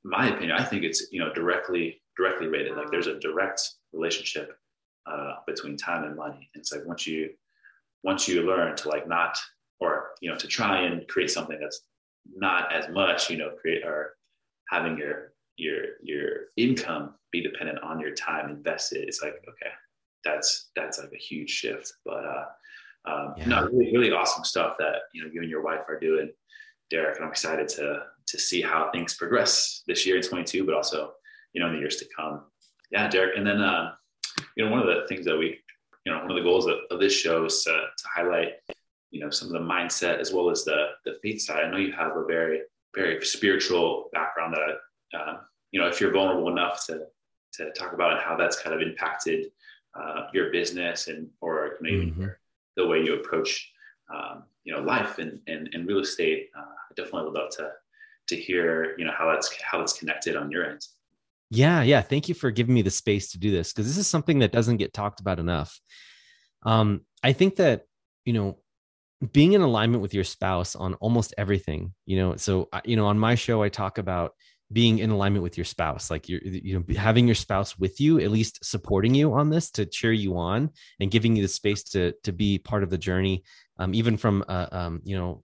my 0.05 0.29
opinion, 0.29 0.53
I 0.53 0.65
think 0.65 0.85
it's 0.85 1.07
you 1.11 1.21
know 1.21 1.33
directly 1.33 2.01
directly 2.17 2.47
rated. 2.47 2.77
Like 2.77 2.91
there's 2.91 3.07
a 3.07 3.19
direct 3.19 3.63
relationship 3.93 4.57
uh, 5.07 5.37
between 5.47 5.77
time 5.77 6.05
and 6.05 6.17
money. 6.17 6.49
And 6.55 6.61
it's 6.61 6.73
like 6.73 6.85
once 6.85 7.07
you 7.07 7.31
once 8.03 8.29
you 8.29 8.43
learn 8.43 8.77
to 8.77 8.89
like 8.89 9.09
not 9.09 9.37
or 9.81 10.11
you 10.21 10.31
know 10.31 10.37
to 10.37 10.47
try 10.47 10.83
and 10.83 11.07
create 11.09 11.31
something 11.31 11.59
that's 11.61 11.81
not 12.35 12.73
as 12.73 12.89
much 12.91 13.31
you 13.31 13.37
know 13.37 13.51
create 13.61 13.85
or 13.85 14.15
having 14.69 14.97
your 14.97 15.33
your 15.57 15.85
your 16.03 16.29
income 16.57 17.15
be 17.33 17.43
dependent 17.43 17.79
on 17.81 18.01
your 18.01 18.15
time 18.15 18.49
invested 18.51 19.07
it's 19.07 19.23
like 19.23 19.35
okay 19.49 19.71
that's 20.25 20.71
that's 20.77 20.99
like 20.99 21.13
a 21.13 21.19
huge 21.19 21.51
shift 21.51 21.93
but 22.05 22.25
uh 22.25 22.45
um, 23.07 23.35
yeah. 23.37 23.47
no 23.47 23.65
really 23.67 23.93
really 23.93 24.13
awesome 24.13 24.45
stuff 24.45 24.77
that 24.79 25.03
you 25.13 25.23
know 25.23 25.31
you 25.33 25.43
and 25.43 25.51
your 25.51 25.63
wife 25.63 25.83
are 25.89 25.99
doing 25.99 26.31
derek 26.91 27.17
and 27.17 27.25
i'm 27.25 27.31
excited 27.31 27.69
to 27.69 28.03
to 28.27 28.39
see 28.39 28.63
how 28.63 28.91
things 28.91 29.15
progress 29.15 29.83
this 29.87 30.07
year 30.07 30.17
in 30.17 30.23
22 30.23 30.65
but 30.65 30.75
also 30.75 31.13
you 31.53 31.61
know 31.61 31.69
in 31.69 31.75
the 31.75 31.79
years 31.79 31.97
to 31.97 32.07
come 32.17 32.43
yeah 32.91 33.09
derek 33.09 33.37
and 33.37 33.47
then 33.47 33.61
uh, 33.61 33.93
you 34.57 34.65
know 34.65 34.71
one 34.71 34.81
of 34.81 34.87
the 34.87 35.07
things 35.09 35.27
that 35.27 35.37
we 35.37 35.59
you 36.05 36.13
know 36.13 36.19
one 36.21 36.31
of 36.31 36.37
the 36.37 36.43
goals 36.43 36.67
of, 36.67 36.77
of 36.91 37.01
this 37.01 37.13
show 37.13 37.45
is 37.45 37.63
to, 37.65 37.71
to 37.71 38.05
highlight 38.15 38.53
you 39.11 39.21
know 39.21 39.31
some 39.31 39.49
of 39.49 39.53
the 39.55 39.69
mindset 39.75 40.19
as 40.19 40.33
well 40.33 40.51
as 40.51 40.65
the 40.65 40.89
the 41.05 41.17
faith 41.23 41.41
side. 41.41 41.65
I 41.65 41.71
know 41.71 41.77
you 41.77 41.93
have 41.93 42.17
a 42.17 42.25
very 42.25 42.63
very 42.95 43.25
spiritual 43.25 44.11
background 44.13 44.55
that 44.55 45.19
uh, 45.19 45.37
you 45.71 45.81
know 45.81 45.87
if 45.87 46.01
you're 46.01 46.13
vulnerable 46.13 46.49
enough 46.49 46.85
to 46.87 47.07
to 47.55 47.71
talk 47.73 47.93
about 47.93 48.13
and 48.13 48.21
how 48.21 48.37
that's 48.37 48.61
kind 48.61 48.75
of 48.75 48.83
impacted 48.83 49.47
uh, 49.95 50.29
your 50.33 50.51
business 50.51 51.09
and 51.09 51.29
or 51.41 51.77
maybe 51.81 52.07
mm-hmm. 52.07 52.27
the 52.77 52.87
way 52.87 53.03
you 53.03 53.15
approach 53.15 53.71
um, 54.15 54.45
you 54.65 54.73
know 54.73 54.81
life 54.81 55.19
and 55.19 55.41
and, 55.47 55.69
and 55.73 55.87
real 55.87 56.01
estate. 56.01 56.51
Uh, 56.57 56.63
I 56.63 56.95
definitely 56.97 57.25
would 57.31 57.39
love 57.41 57.51
to 57.57 57.71
to 58.29 58.37
hear 58.37 58.95
you 58.99 59.05
know 59.05 59.13
how 59.17 59.31
that's 59.31 59.55
how 59.63 59.79
that's 59.79 59.99
connected 59.99 60.37
on 60.37 60.51
your 60.51 60.69
end. 60.69 60.85
Yeah, 61.51 61.83
yeah. 61.83 62.03
Thank 62.03 62.29
you 62.29 62.35
for 62.35 62.51
giving 62.51 62.75
me 62.75 62.83
the 62.83 62.91
space 62.91 63.31
to 63.33 63.39
do 63.39 63.51
this 63.51 63.73
because 63.73 63.87
this 63.87 63.99
is 63.99 64.09
something 64.09 64.41
that 64.41 64.53
doesn't 64.53 64.79
get 64.79 64.93
talked 64.93 65.21
about 65.21 65.39
enough. 65.39 65.79
Um, 66.65 67.03
I 67.23 67.33
think 67.33 67.57
that 67.57 67.83
you 68.25 68.33
know 68.33 68.59
being 69.33 69.53
in 69.53 69.63
alignment 69.63 70.03
with 70.03 70.15
your 70.15 70.25
spouse 70.25 70.75
on 70.77 70.95
almost 70.95 71.35
everything 71.39 71.95
you 72.05 72.19
know 72.19 72.37
so 72.37 72.69
you 72.85 72.97
know 72.97 73.07
on 73.07 73.19
my 73.19 73.35
show 73.35 73.63
i 73.63 73.69
talk 73.69 73.99
about 73.99 74.33
being 74.73 74.99
in 74.99 75.11
alignment 75.11 75.43
with 75.43 75.59
your 75.59 75.65
spouse 75.65 76.11
like 76.11 76.29
you're 76.29 76.41
you 76.43 76.75
know 76.75 76.95
having 76.97 77.27
your 77.27 77.35
spouse 77.35 77.79
with 77.79 78.01
you 78.01 78.19
at 78.19 78.31
least 78.31 78.65
supporting 78.65 79.15
you 79.15 79.33
on 79.33 79.51
this 79.51 79.71
to 79.71 79.85
cheer 79.85 80.13
you 80.13 80.37
on 80.37 80.71
and 81.01 81.11
giving 81.11 81.37
you 81.37 81.43
the 81.43 81.49
space 81.49 81.83
to 81.83 82.13
to 82.23 82.33
be 82.33 82.59
part 82.59 82.83
of 82.83 82.91
the 82.91 82.99
journey 82.99 83.45
um, 83.79 83.95
even 83.95 84.17
from 84.17 84.45
a, 84.49 84.69
um, 84.73 85.01
you 85.05 85.17
know 85.17 85.43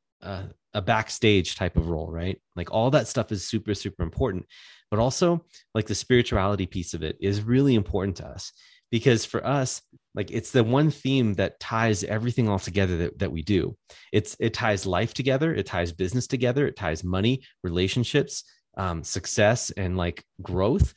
a 0.74 0.82
backstage 0.82 1.56
type 1.56 1.76
of 1.76 1.88
role 1.88 2.10
right? 2.10 2.40
Like 2.54 2.72
all 2.72 2.90
that 2.90 3.08
stuff 3.08 3.32
is 3.32 3.46
super 3.46 3.74
super 3.74 4.02
important 4.02 4.46
but 4.90 5.00
also 5.00 5.44
like 5.74 5.86
the 5.86 5.94
spirituality 5.94 6.66
piece 6.66 6.94
of 6.94 7.02
it 7.02 7.16
is 7.20 7.42
really 7.42 7.74
important 7.74 8.16
to 8.16 8.26
us 8.26 8.52
because 8.90 9.24
for 9.24 9.46
us 9.46 9.82
like 10.14 10.30
it's 10.30 10.50
the 10.50 10.64
one 10.64 10.90
theme 10.90 11.34
that 11.34 11.60
ties 11.60 12.02
everything 12.02 12.48
all 12.48 12.58
together 12.58 12.96
that, 12.98 13.18
that 13.20 13.32
we 13.32 13.42
do. 13.42 13.76
It's 14.12 14.36
it 14.40 14.52
ties 14.52 14.86
life 14.86 15.14
together 15.14 15.54
it 15.54 15.66
ties 15.66 15.92
business 15.92 16.26
together 16.26 16.66
it 16.66 16.76
ties 16.76 17.04
money 17.04 17.42
relationships 17.62 18.44
um, 18.76 19.02
success 19.02 19.70
and 19.70 19.96
like 19.96 20.24
growth 20.42 20.94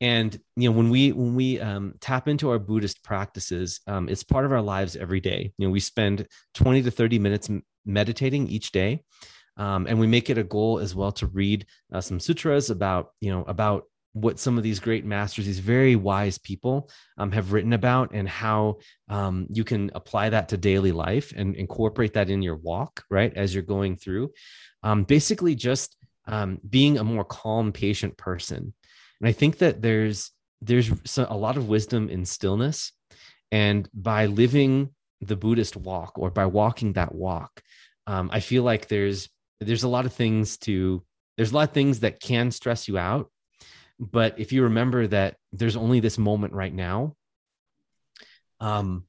and 0.00 0.38
you 0.56 0.68
know 0.68 0.76
when 0.76 0.90
we 0.90 1.12
when 1.12 1.34
we 1.34 1.60
um, 1.60 1.94
tap 2.00 2.28
into 2.28 2.50
our 2.50 2.58
buddhist 2.58 3.02
practices 3.02 3.80
um, 3.86 4.08
it's 4.08 4.22
part 4.22 4.44
of 4.44 4.52
our 4.52 4.62
lives 4.62 4.96
every 4.96 5.20
day 5.20 5.52
you 5.58 5.66
know 5.66 5.72
we 5.72 5.80
spend 5.80 6.26
20 6.54 6.82
to 6.82 6.90
30 6.90 7.18
minutes 7.18 7.50
meditating 7.86 8.48
each 8.48 8.72
day 8.72 9.02
um, 9.56 9.86
and 9.86 9.98
we 9.98 10.06
make 10.06 10.30
it 10.30 10.38
a 10.38 10.44
goal 10.44 10.78
as 10.78 10.94
well 10.94 11.12
to 11.12 11.26
read 11.28 11.66
uh, 11.92 12.00
some 12.00 12.18
sutras 12.18 12.70
about 12.70 13.10
you 13.20 13.30
know 13.30 13.42
about 13.44 13.84
what 14.14 14.38
some 14.38 14.56
of 14.56 14.62
these 14.62 14.78
great 14.78 15.04
masters, 15.04 15.44
these 15.44 15.58
very 15.58 15.96
wise 15.96 16.38
people, 16.38 16.88
um, 17.18 17.32
have 17.32 17.52
written 17.52 17.72
about, 17.72 18.12
and 18.14 18.28
how 18.28 18.78
um, 19.08 19.46
you 19.50 19.64
can 19.64 19.90
apply 19.94 20.30
that 20.30 20.48
to 20.48 20.56
daily 20.56 20.92
life 20.92 21.32
and 21.36 21.56
incorporate 21.56 22.14
that 22.14 22.30
in 22.30 22.40
your 22.40 22.56
walk, 22.56 23.04
right, 23.10 23.36
as 23.36 23.52
you're 23.52 23.62
going 23.62 23.96
through. 23.96 24.30
Um, 24.84 25.02
basically, 25.02 25.56
just 25.56 25.96
um, 26.26 26.60
being 26.68 26.98
a 26.98 27.04
more 27.04 27.24
calm, 27.24 27.72
patient 27.72 28.16
person. 28.16 28.74
And 29.20 29.28
I 29.28 29.32
think 29.32 29.58
that 29.58 29.82
there's 29.82 30.30
there's 30.60 30.90
a 31.18 31.36
lot 31.36 31.56
of 31.56 31.68
wisdom 31.68 32.08
in 32.08 32.24
stillness, 32.24 32.92
and 33.52 33.88
by 33.92 34.26
living 34.26 34.90
the 35.20 35.36
Buddhist 35.36 35.76
walk 35.76 36.18
or 36.18 36.30
by 36.30 36.46
walking 36.46 36.94
that 36.94 37.14
walk, 37.14 37.62
um, 38.06 38.30
I 38.32 38.40
feel 38.40 38.62
like 38.62 38.88
there's 38.88 39.28
there's 39.60 39.84
a 39.84 39.88
lot 39.88 40.06
of 40.06 40.12
things 40.12 40.56
to 40.58 41.02
there's 41.36 41.52
a 41.52 41.54
lot 41.54 41.68
of 41.68 41.74
things 41.74 42.00
that 42.00 42.20
can 42.20 42.50
stress 42.50 42.88
you 42.88 42.98
out 42.98 43.30
but 43.98 44.38
if 44.38 44.52
you 44.52 44.64
remember 44.64 45.06
that 45.06 45.36
there's 45.52 45.76
only 45.76 46.00
this 46.00 46.18
moment 46.18 46.52
right 46.52 46.74
now, 46.74 47.14
um, 48.60 49.04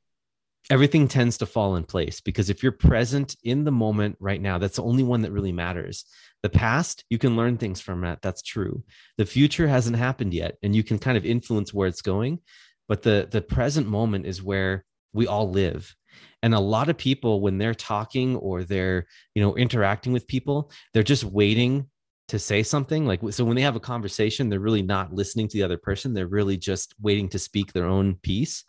everything 0.70 1.08
tends 1.08 1.38
to 1.38 1.46
fall 1.46 1.76
in 1.76 1.84
place 1.84 2.22
because 2.22 2.50
if 2.50 2.64
you're 2.64 2.72
present 2.72 3.36
in 3.44 3.64
the 3.64 3.72
moment 3.72 4.18
right 4.20 4.42
now, 4.42 4.58
that's 4.58 4.78
the 4.78 4.84
only 4.84 5.04
one 5.04 5.22
that 5.22 5.32
really 5.32 5.52
matters. 5.52 6.06
The 6.44 6.50
past, 6.50 7.04
you 7.10 7.18
can 7.18 7.36
learn 7.36 7.58
things 7.58 7.82
from 7.82 8.02
that. 8.02 8.22
That's 8.22 8.42
true. 8.42 8.84
The 9.18 9.26
future 9.26 9.68
hasn't 9.68 9.98
happened 9.98 10.34
yet, 10.34 10.58
and 10.64 10.76
you 10.76 10.84
can 10.84 11.00
kind 11.00 11.18
of 11.18 11.26
influence 11.26 11.74
where 11.74 11.88
it's 11.88 12.02
going. 12.02 12.40
But 12.88 13.02
the 13.02 13.28
the 13.30 13.42
present 13.42 13.88
moment 13.88 14.26
is 14.26 14.44
where 14.44 14.86
we 15.14 15.28
all 15.28 15.50
live. 15.50 15.96
And 16.44 16.54
a 16.54 16.60
lot 16.60 16.90
of 16.90 16.98
people, 16.98 17.42
when 17.42 17.58
they're 17.58 17.74
talking 17.74 18.36
or 18.36 18.64
they're, 18.64 19.08
you 19.34 19.42
know, 19.42 19.58
interacting 19.58 20.14
with 20.14 20.28
people, 20.28 20.72
they're 20.94 21.02
just 21.02 21.24
waiting 21.24 21.90
to 22.28 22.40
say 22.40 22.64
something 22.64 23.06
like 23.06 23.22
so 23.32 23.46
when 23.46 23.56
they 23.56 23.62
have 23.62 23.76
a 23.76 23.80
conversation 23.80 24.50
they're 24.50 24.60
really 24.60 24.82
not 24.82 25.14
listening 25.14 25.48
to 25.48 25.58
the 25.58 25.64
other 25.64 25.78
person 25.78 26.12
they're 26.14 26.28
really 26.28 26.58
just 26.58 26.96
waiting 27.00 27.30
to 27.30 27.38
speak 27.38 27.72
their 27.72 27.86
own 27.86 28.16
piece 28.16 28.64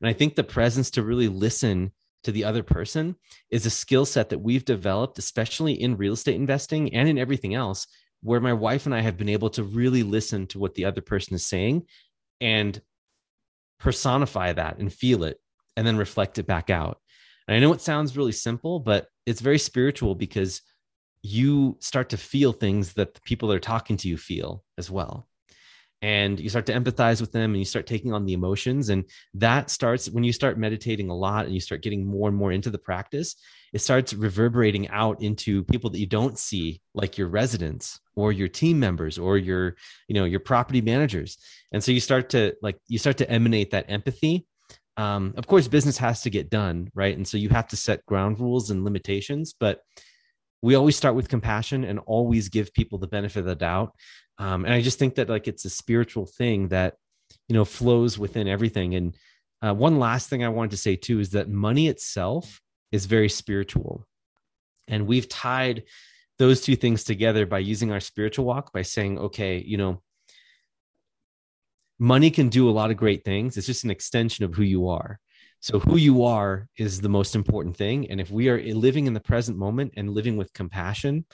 and 0.00 0.08
i 0.08 0.12
think 0.12 0.34
the 0.34 0.44
presence 0.44 0.90
to 0.90 1.02
really 1.02 1.28
listen 1.28 1.92
to 2.24 2.32
the 2.32 2.44
other 2.44 2.62
person 2.62 3.14
is 3.50 3.66
a 3.66 3.70
skill 3.70 4.04
set 4.04 4.28
that 4.28 4.40
we've 4.40 4.64
developed 4.64 5.18
especially 5.18 5.80
in 5.80 5.96
real 5.96 6.14
estate 6.14 6.36
investing 6.36 6.92
and 6.94 7.08
in 7.08 7.18
everything 7.18 7.54
else 7.54 7.86
where 8.22 8.40
my 8.40 8.52
wife 8.52 8.86
and 8.86 8.94
i 8.94 9.00
have 9.00 9.16
been 9.16 9.28
able 9.28 9.50
to 9.50 9.62
really 9.62 10.02
listen 10.02 10.46
to 10.46 10.58
what 10.58 10.74
the 10.74 10.84
other 10.84 11.00
person 11.00 11.34
is 11.34 11.46
saying 11.46 11.82
and 12.40 12.80
personify 13.78 14.52
that 14.52 14.78
and 14.78 14.92
feel 14.92 15.24
it 15.24 15.38
and 15.76 15.86
then 15.86 15.98
reflect 15.98 16.38
it 16.38 16.46
back 16.46 16.70
out. 16.70 16.98
And 17.46 17.54
i 17.56 17.60
know 17.60 17.72
it 17.72 17.80
sounds 17.80 18.16
really 18.16 18.32
simple 18.32 18.80
but 18.80 19.08
it's 19.24 19.40
very 19.40 19.58
spiritual 19.58 20.14
because 20.14 20.62
you 21.22 21.76
start 21.80 22.08
to 22.10 22.16
feel 22.16 22.52
things 22.52 22.94
that 22.94 23.14
the 23.14 23.20
people 23.22 23.48
that 23.48 23.56
are 23.56 23.60
talking 23.60 23.96
to 23.98 24.08
you 24.08 24.16
feel 24.16 24.64
as 24.78 24.90
well 24.90 25.28
and 26.02 26.38
you 26.38 26.48
start 26.48 26.66
to 26.66 26.74
empathize 26.74 27.20
with 27.20 27.32
them 27.32 27.52
and 27.52 27.58
you 27.58 27.64
start 27.64 27.86
taking 27.86 28.12
on 28.12 28.26
the 28.26 28.32
emotions. 28.32 28.90
And 28.90 29.04
that 29.34 29.70
starts 29.70 30.10
when 30.10 30.24
you 30.24 30.32
start 30.32 30.58
meditating 30.58 31.08
a 31.08 31.16
lot 31.16 31.46
and 31.46 31.54
you 31.54 31.60
start 31.60 31.82
getting 31.82 32.06
more 32.06 32.28
and 32.28 32.36
more 32.36 32.52
into 32.52 32.70
the 32.70 32.78
practice 32.78 33.36
it 33.76 33.80
starts 33.80 34.14
reverberating 34.14 34.88
out 34.88 35.20
into 35.20 35.62
people 35.64 35.90
that 35.90 35.98
you 35.98 36.06
don't 36.06 36.38
see 36.38 36.80
like 36.94 37.18
your 37.18 37.28
residents 37.28 38.00
or 38.14 38.32
your 38.32 38.48
team 38.48 38.80
members 38.80 39.18
or 39.18 39.36
your 39.36 39.76
you 40.08 40.14
know 40.14 40.24
your 40.24 40.40
property 40.40 40.80
managers. 40.80 41.36
And 41.72 41.84
so 41.84 41.92
you 41.92 42.00
start 42.00 42.30
to 42.30 42.54
like 42.62 42.78
you 42.88 42.98
start 42.98 43.18
to 43.18 43.30
emanate 43.30 43.72
that 43.72 43.90
empathy. 43.90 44.46
Um, 44.96 45.34
of 45.36 45.46
course 45.46 45.68
business 45.68 45.98
has 45.98 46.22
to 46.22 46.30
get 46.30 46.48
done 46.48 46.90
right? 46.94 47.14
And 47.14 47.28
so 47.28 47.36
you 47.36 47.50
have 47.50 47.68
to 47.68 47.76
set 47.76 48.06
ground 48.06 48.40
rules 48.40 48.70
and 48.70 48.82
limitations 48.82 49.54
but 49.58 49.80
we 50.62 50.74
always 50.74 50.96
start 50.96 51.14
with 51.14 51.28
compassion 51.28 51.84
and 51.84 52.00
always 52.06 52.48
give 52.48 52.72
people 52.72 52.98
the 52.98 53.06
benefit 53.06 53.40
of 53.40 53.44
the 53.44 53.54
doubt 53.54 53.92
um, 54.38 54.64
and 54.64 54.74
i 54.74 54.80
just 54.80 54.98
think 54.98 55.14
that 55.16 55.28
like 55.28 55.48
it's 55.48 55.64
a 55.64 55.70
spiritual 55.70 56.26
thing 56.26 56.68
that 56.68 56.94
you 57.48 57.54
know 57.54 57.64
flows 57.64 58.18
within 58.18 58.48
everything. 58.48 58.94
And 58.94 59.16
uh, 59.62 59.74
one 59.74 59.98
last 59.98 60.28
thing 60.28 60.44
i 60.44 60.48
wanted 60.48 60.72
to 60.72 60.76
say 60.76 60.96
too 60.96 61.20
is 61.20 61.30
that 61.30 61.48
money 61.48 61.88
itself 61.88 62.60
is 62.92 63.06
very 63.06 63.28
spiritual. 63.28 64.06
And 64.88 65.06
we've 65.06 65.28
tied 65.28 65.84
those 66.38 66.60
two 66.60 66.76
things 66.76 67.02
together 67.02 67.46
by 67.46 67.58
using 67.58 67.90
our 67.90 68.00
spiritual 68.00 68.44
walk 68.44 68.72
by 68.72 68.82
saying 68.82 69.18
okay 69.18 69.58
you 69.58 69.76
know 69.76 70.02
money 71.98 72.30
can 72.30 72.48
do 72.48 72.68
a 72.68 72.76
lot 72.78 72.90
of 72.90 72.96
great 72.96 73.24
things. 73.24 73.56
It's 73.56 73.66
just 73.66 73.84
an 73.84 73.90
extension 73.90 74.44
of 74.44 74.54
who 74.54 74.62
you 74.62 74.88
are. 74.88 75.18
So, 75.60 75.80
who 75.80 75.96
you 75.96 76.24
are 76.24 76.68
is 76.76 77.00
the 77.00 77.08
most 77.08 77.34
important 77.34 77.76
thing. 77.76 78.10
And 78.10 78.20
if 78.20 78.30
we 78.30 78.50
are 78.50 78.62
living 78.74 79.06
in 79.06 79.14
the 79.14 79.20
present 79.20 79.56
moment 79.56 79.94
and 79.96 80.10
living 80.10 80.36
with 80.36 80.52
compassion 80.52 81.24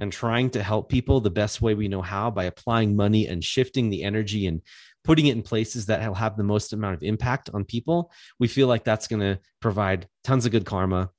and 0.00 0.12
trying 0.12 0.50
to 0.50 0.62
help 0.62 0.88
people 0.88 1.20
the 1.20 1.30
best 1.30 1.60
way 1.60 1.74
we 1.74 1.88
know 1.88 2.02
how 2.02 2.30
by 2.30 2.44
applying 2.44 2.96
money 2.96 3.26
and 3.26 3.44
shifting 3.44 3.90
the 3.90 4.02
energy 4.02 4.46
and 4.46 4.62
putting 5.04 5.26
it 5.26 5.36
in 5.36 5.42
places 5.42 5.86
that 5.86 6.06
will 6.06 6.14
have 6.14 6.36
the 6.36 6.42
most 6.42 6.72
amount 6.72 6.94
of 6.94 7.02
impact 7.02 7.50
on 7.52 7.64
people, 7.64 8.10
we 8.38 8.48
feel 8.48 8.66
like 8.66 8.84
that's 8.84 9.06
going 9.06 9.20
to 9.20 9.38
provide 9.60 10.08
tons 10.24 10.46
of 10.46 10.52
good 10.52 10.66
karma 10.66 11.10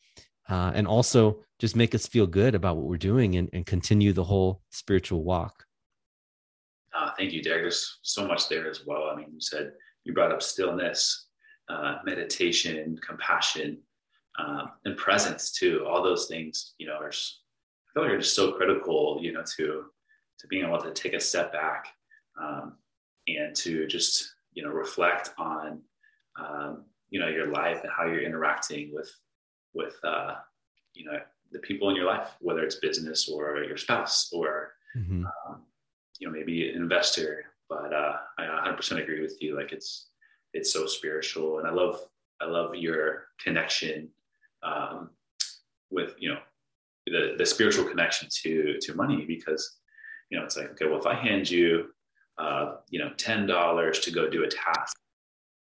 uh, 0.49 0.71
and 0.75 0.87
also 0.87 1.41
just 1.59 1.75
make 1.75 1.95
us 1.95 2.07
feel 2.07 2.27
good 2.27 2.55
about 2.55 2.75
what 2.75 2.87
we're 2.87 2.97
doing 2.97 3.35
and, 3.35 3.49
and 3.53 3.65
continue 3.65 4.13
the 4.13 4.23
whole 4.23 4.61
spiritual 4.71 5.23
walk. 5.23 5.65
Uh, 6.95 7.11
thank 7.17 7.31
you, 7.31 7.41
Derek. 7.41 7.63
There's 7.63 7.99
so 8.01 8.27
much 8.27 8.49
there 8.49 8.69
as 8.69 8.85
well. 8.85 9.09
I 9.11 9.15
mean, 9.15 9.27
you 9.33 9.39
said 9.39 9.71
you 10.03 10.13
brought 10.13 10.31
up 10.31 10.41
stillness 10.41 11.27
uh, 11.69 11.99
meditation, 12.03 12.99
compassion, 13.05 13.77
um, 14.39 14.71
and 14.85 14.97
presence 14.97 15.51
too. 15.51 15.85
All 15.87 16.03
those 16.03 16.27
things, 16.27 16.73
you 16.77 16.87
know, 16.87 16.95
are 16.95 17.11
I 17.91 17.99
feel 17.99 18.09
like 18.09 18.19
just 18.19 18.35
so 18.35 18.53
critical, 18.53 19.19
you 19.21 19.33
know, 19.33 19.43
to 19.57 19.85
to 20.39 20.47
being 20.47 20.65
able 20.65 20.81
to 20.81 20.91
take 20.91 21.13
a 21.13 21.19
step 21.19 21.51
back 21.51 21.87
um, 22.41 22.77
and 23.27 23.55
to 23.55 23.85
just 23.87 24.33
you 24.53 24.63
know 24.63 24.69
reflect 24.69 25.31
on 25.37 25.81
um, 26.39 26.85
you 27.09 27.19
know 27.19 27.27
your 27.27 27.47
life 27.47 27.81
and 27.83 27.91
how 27.95 28.05
you're 28.05 28.23
interacting 28.23 28.91
with 28.93 29.11
with 29.73 29.95
uh, 30.03 30.35
you 30.93 31.05
know 31.05 31.19
the 31.51 31.59
people 31.59 31.89
in 31.89 31.95
your 31.95 32.05
life, 32.05 32.29
whether 32.39 32.63
it's 32.63 32.75
business 32.75 33.29
or 33.29 33.63
your 33.63 33.77
spouse 33.77 34.29
or 34.31 34.73
mm-hmm. 34.97 35.25
um, 35.25 35.61
you 36.19 36.27
know 36.27 36.33
maybe 36.33 36.69
an 36.69 36.81
investor. 36.81 37.45
But 37.69 37.93
uh, 37.93 38.17
I 38.37 38.43
100% 38.67 39.01
agree 39.01 39.21
with 39.21 39.41
you. 39.41 39.55
Like 39.55 39.71
it's 39.71 40.07
it's 40.53 40.71
so 40.71 40.85
spiritual 40.85 41.59
and 41.59 41.67
i 41.67 41.71
love 41.71 42.01
i 42.41 42.45
love 42.45 42.75
your 42.75 43.27
connection 43.39 44.09
um, 44.63 45.09
with 45.89 46.13
you 46.19 46.29
know 46.29 46.39
the, 47.07 47.35
the 47.37 47.45
spiritual 47.45 47.85
connection 47.85 48.27
to 48.43 48.77
to 48.81 48.93
money 48.95 49.25
because 49.27 49.77
you 50.29 50.37
know 50.37 50.45
it's 50.45 50.57
like 50.57 50.71
okay 50.71 50.85
well 50.85 50.99
if 50.99 51.05
i 51.05 51.13
hand 51.13 51.49
you 51.49 51.87
uh, 52.37 52.75
you 52.89 52.99
know 52.99 53.11
ten 53.17 53.45
dollars 53.45 53.99
to 53.99 54.11
go 54.11 54.29
do 54.29 54.43
a 54.43 54.47
task 54.47 54.97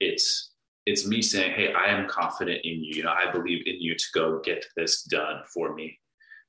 it's 0.00 0.52
it's 0.86 1.06
me 1.06 1.22
saying 1.22 1.52
hey 1.52 1.72
i 1.72 1.86
am 1.86 2.08
confident 2.08 2.60
in 2.64 2.82
you. 2.82 2.96
You 2.96 3.02
know 3.04 3.12
i 3.12 3.30
believe 3.30 3.66
in 3.66 3.80
you 3.80 3.94
to 3.94 4.04
go 4.14 4.40
get 4.40 4.64
this 4.76 5.02
done 5.02 5.42
for 5.52 5.74
me. 5.74 5.98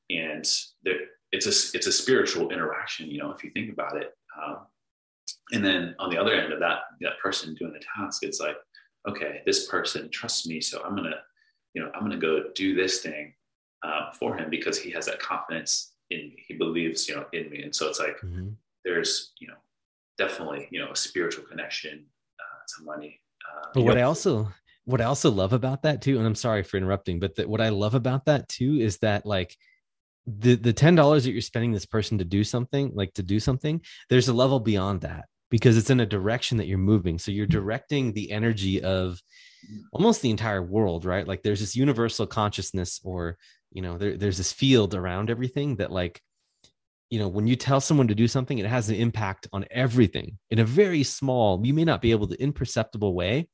And 0.09 0.43
there, 0.83 0.95
it's 1.31 1.45
a 1.45 1.77
it's 1.77 1.87
a 1.87 1.91
spiritual 1.91 2.51
interaction 2.51 3.09
you 3.09 3.19
know 3.19 3.31
if 3.31 3.43
you 3.43 3.51
think 3.51 3.71
about 3.71 3.97
it. 3.97 4.11
Um, 4.41 4.65
and 5.51 5.63
then 5.63 5.95
on 5.99 6.09
the 6.09 6.17
other 6.17 6.33
end 6.33 6.53
of 6.53 6.59
that 6.59 6.79
that 7.01 7.19
person 7.21 7.55
doing 7.55 7.73
the 7.73 7.81
task 7.95 8.23
it's 8.23 8.39
like 8.39 8.55
okay 9.07 9.41
this 9.45 9.67
person 9.67 10.09
trusts 10.09 10.47
me 10.47 10.61
so 10.61 10.81
i'm 10.83 10.95
gonna 10.95 11.15
you 11.73 11.81
know 11.81 11.91
i'm 11.93 12.01
gonna 12.01 12.17
go 12.17 12.43
do 12.55 12.75
this 12.75 13.01
thing 13.01 13.33
uh, 13.83 14.11
for 14.13 14.37
him 14.37 14.49
because 14.49 14.79
he 14.79 14.91
has 14.91 15.05
that 15.05 15.19
confidence 15.19 15.93
in 16.09 16.19
me. 16.19 16.43
He 16.47 16.55
believes 16.55 17.07
you 17.07 17.15
know 17.15 17.25
in 17.33 17.49
me. 17.49 17.63
And 17.63 17.75
so 17.75 17.87
it's 17.87 17.99
like 17.99 18.17
mm-hmm. 18.23 18.49
there's 18.85 19.33
you 19.39 19.47
know 19.47 19.55
definitely 20.17 20.67
you 20.71 20.79
know 20.79 20.91
a 20.91 20.95
spiritual 20.95 21.45
connection 21.45 22.05
uh, 22.39 22.59
to 22.77 22.85
money. 22.85 23.19
Uh, 23.47 23.67
but 23.73 23.83
what 23.83 23.95
know, 23.95 24.01
i 24.01 24.03
also 24.03 24.51
what 24.85 25.01
i 25.01 25.05
also 25.05 25.31
love 25.31 25.53
about 25.53 25.81
that 25.83 26.01
too 26.01 26.17
and 26.17 26.27
i'm 26.27 26.35
sorry 26.35 26.61
for 26.61 26.77
interrupting 26.77 27.19
but 27.19 27.35
that 27.35 27.47
what 27.47 27.61
i 27.61 27.69
love 27.69 27.95
about 27.95 28.25
that 28.25 28.47
too 28.49 28.75
is 28.75 28.97
that 28.97 29.25
like 29.25 29.55
the 30.27 30.55
the 30.55 30.73
ten 30.73 30.93
dollars 30.93 31.23
that 31.23 31.31
you're 31.31 31.41
spending 31.41 31.71
this 31.71 31.85
person 31.85 32.17
to 32.17 32.25
do 32.25 32.43
something 32.43 32.91
like 32.93 33.13
to 33.13 33.23
do 33.23 33.39
something 33.39 33.81
there's 34.09 34.27
a 34.27 34.33
level 34.33 34.59
beyond 34.59 35.01
that 35.01 35.25
because 35.49 35.77
it's 35.77 35.89
in 35.89 35.99
a 35.99 36.05
direction 36.05 36.57
that 36.57 36.67
you're 36.67 36.77
moving. 36.77 37.17
So 37.17 37.31
you're 37.31 37.47
directing 37.47 38.13
the 38.13 38.31
energy 38.31 38.81
of 38.81 39.21
almost 39.91 40.21
the 40.21 40.29
entire 40.29 40.61
world 40.61 41.05
right? 41.05 41.27
Like 41.27 41.43
there's 41.43 41.59
this 41.59 41.75
universal 41.75 42.27
consciousness 42.27 43.01
or 43.03 43.37
you 43.71 43.81
know 43.81 43.97
there, 43.97 44.17
there's 44.17 44.37
this 44.37 44.51
field 44.51 44.95
around 44.95 45.29
everything 45.29 45.75
that 45.77 45.91
like 45.91 46.21
you 47.09 47.19
know 47.19 47.27
when 47.27 47.47
you 47.47 47.55
tell 47.55 47.81
someone 47.81 48.07
to 48.07 48.15
do 48.15 48.27
something 48.27 48.57
it 48.57 48.65
has 48.65 48.89
an 48.89 48.95
impact 48.95 49.47
on 49.51 49.65
everything 49.71 50.37
in 50.49 50.59
a 50.59 50.65
very 50.65 51.03
small 51.03 51.59
you 51.65 51.73
may 51.73 51.85
not 51.85 52.01
be 52.01 52.11
able 52.11 52.27
to 52.27 52.41
imperceptible 52.41 53.13
way 53.13 53.47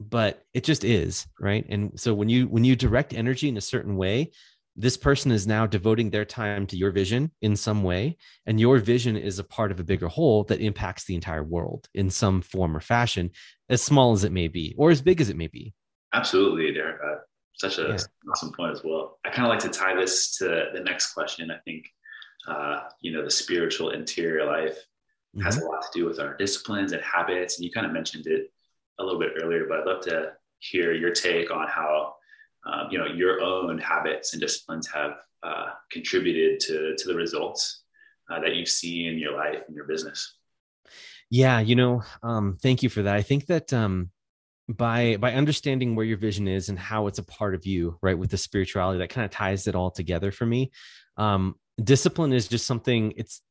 but 0.00 0.42
it 0.54 0.64
just 0.64 0.82
is 0.82 1.26
right? 1.38 1.64
And 1.68 1.98
so 2.00 2.14
when 2.14 2.28
you 2.28 2.46
when 2.46 2.64
you 2.64 2.74
direct 2.74 3.12
energy 3.12 3.48
in 3.48 3.56
a 3.56 3.62
certain 3.62 3.96
way 3.96 4.30
this 4.76 4.96
person 4.96 5.30
is 5.30 5.46
now 5.46 5.66
devoting 5.66 6.08
their 6.08 6.24
time 6.24 6.64
to 6.64 6.76
your 6.76 6.90
vision 6.90 7.30
in 7.42 7.56
some 7.56 7.82
way 7.82 8.16
and 8.46 8.58
your 8.58 8.78
vision 8.78 9.16
is 9.16 9.38
a 9.38 9.44
part 9.44 9.72
of 9.72 9.80
a 9.80 9.84
bigger 9.84 10.08
whole 10.08 10.44
that 10.44 10.60
impacts 10.60 11.04
the 11.04 11.14
entire 11.14 11.42
world 11.42 11.86
in 11.94 12.08
some 12.08 12.40
form 12.40 12.74
or 12.74 12.80
fashion 12.80 13.30
as 13.68 13.82
small 13.82 14.12
as 14.12 14.24
it 14.24 14.32
may 14.32 14.48
be 14.48 14.74
or 14.78 14.90
as 14.90 15.02
big 15.02 15.20
as 15.20 15.28
it 15.28 15.36
may 15.36 15.48
be. 15.48 15.74
Absolutely 16.14 16.80
uh, 16.80 17.16
such 17.54 17.78
a 17.78 17.88
yeah. 17.88 17.98
awesome 18.30 18.52
point 18.52 18.72
as 18.72 18.82
well 18.84 19.18
i 19.24 19.30
kind 19.30 19.46
of 19.46 19.50
like 19.50 19.58
to 19.58 19.68
tie 19.68 19.94
this 19.94 20.36
to 20.36 20.66
the 20.72 20.80
next 20.80 21.12
question 21.12 21.50
i 21.50 21.58
think 21.58 21.86
uh, 22.48 22.84
you 23.00 23.12
know 23.12 23.22
the 23.22 23.30
spiritual 23.30 23.90
interior 23.90 24.46
life 24.46 24.78
mm-hmm. 25.34 25.42
has 25.42 25.58
a 25.58 25.64
lot 25.64 25.82
to 25.82 25.98
do 25.98 26.06
with 26.06 26.20
our 26.20 26.36
disciplines 26.36 26.92
and 26.92 27.02
habits. 27.02 27.56
And 27.56 27.64
you 27.64 27.70
kind 27.70 27.86
of 27.86 27.92
mentioned 27.92 28.26
it 28.26 28.52
a 28.98 29.04
little 29.04 29.20
bit 29.20 29.32
earlier, 29.42 29.66
but 29.68 29.80
I'd 29.80 29.86
love 29.86 30.02
to 30.04 30.32
hear 30.58 30.92
your 30.92 31.10
take 31.10 31.50
on 31.50 31.66
how 31.68 32.14
um, 32.66 32.88
you 32.90 32.98
know 32.98 33.06
your 33.06 33.40
own 33.40 33.78
habits 33.78 34.34
and 34.34 34.40
disciplines 34.40 34.86
have 34.88 35.12
uh, 35.42 35.70
contributed 35.90 36.60
to 36.60 36.94
to 36.96 37.08
the 37.08 37.14
results 37.14 37.84
uh, 38.30 38.40
that 38.40 38.56
you 38.56 38.66
see 38.66 39.06
in 39.06 39.18
your 39.18 39.34
life 39.34 39.62
and 39.66 39.74
your 39.74 39.86
business. 39.86 40.36
Yeah, 41.30 41.60
you 41.60 41.76
know, 41.76 42.02
um, 42.22 42.58
thank 42.60 42.82
you 42.82 42.88
for 42.88 43.02
that. 43.02 43.14
I 43.14 43.22
think 43.22 43.46
that 43.46 43.72
um, 43.72 44.10
by 44.76 45.16
by 45.16 45.34
understanding 45.34 45.94
where 45.94 46.06
your 46.06 46.16
vision 46.16 46.48
is 46.48 46.68
and 46.68 46.78
how 46.78 47.06
it's 47.06 47.18
a 47.18 47.24
part 47.24 47.54
of 47.54 47.66
you, 47.66 47.98
right, 48.02 48.18
with 48.18 48.30
the 48.30 48.36
spirituality, 48.36 48.98
that 48.98 49.10
kind 49.10 49.24
of 49.24 49.30
ties 49.30 49.66
it 49.66 49.74
all 49.74 49.90
together 49.90 50.30
for 50.30 50.46
me. 50.46 50.72
Um, 51.16 51.56
discipline 51.82 52.32
is 52.32 52.48
just 52.48 52.66
something. 52.66 53.12
It's 53.16 53.42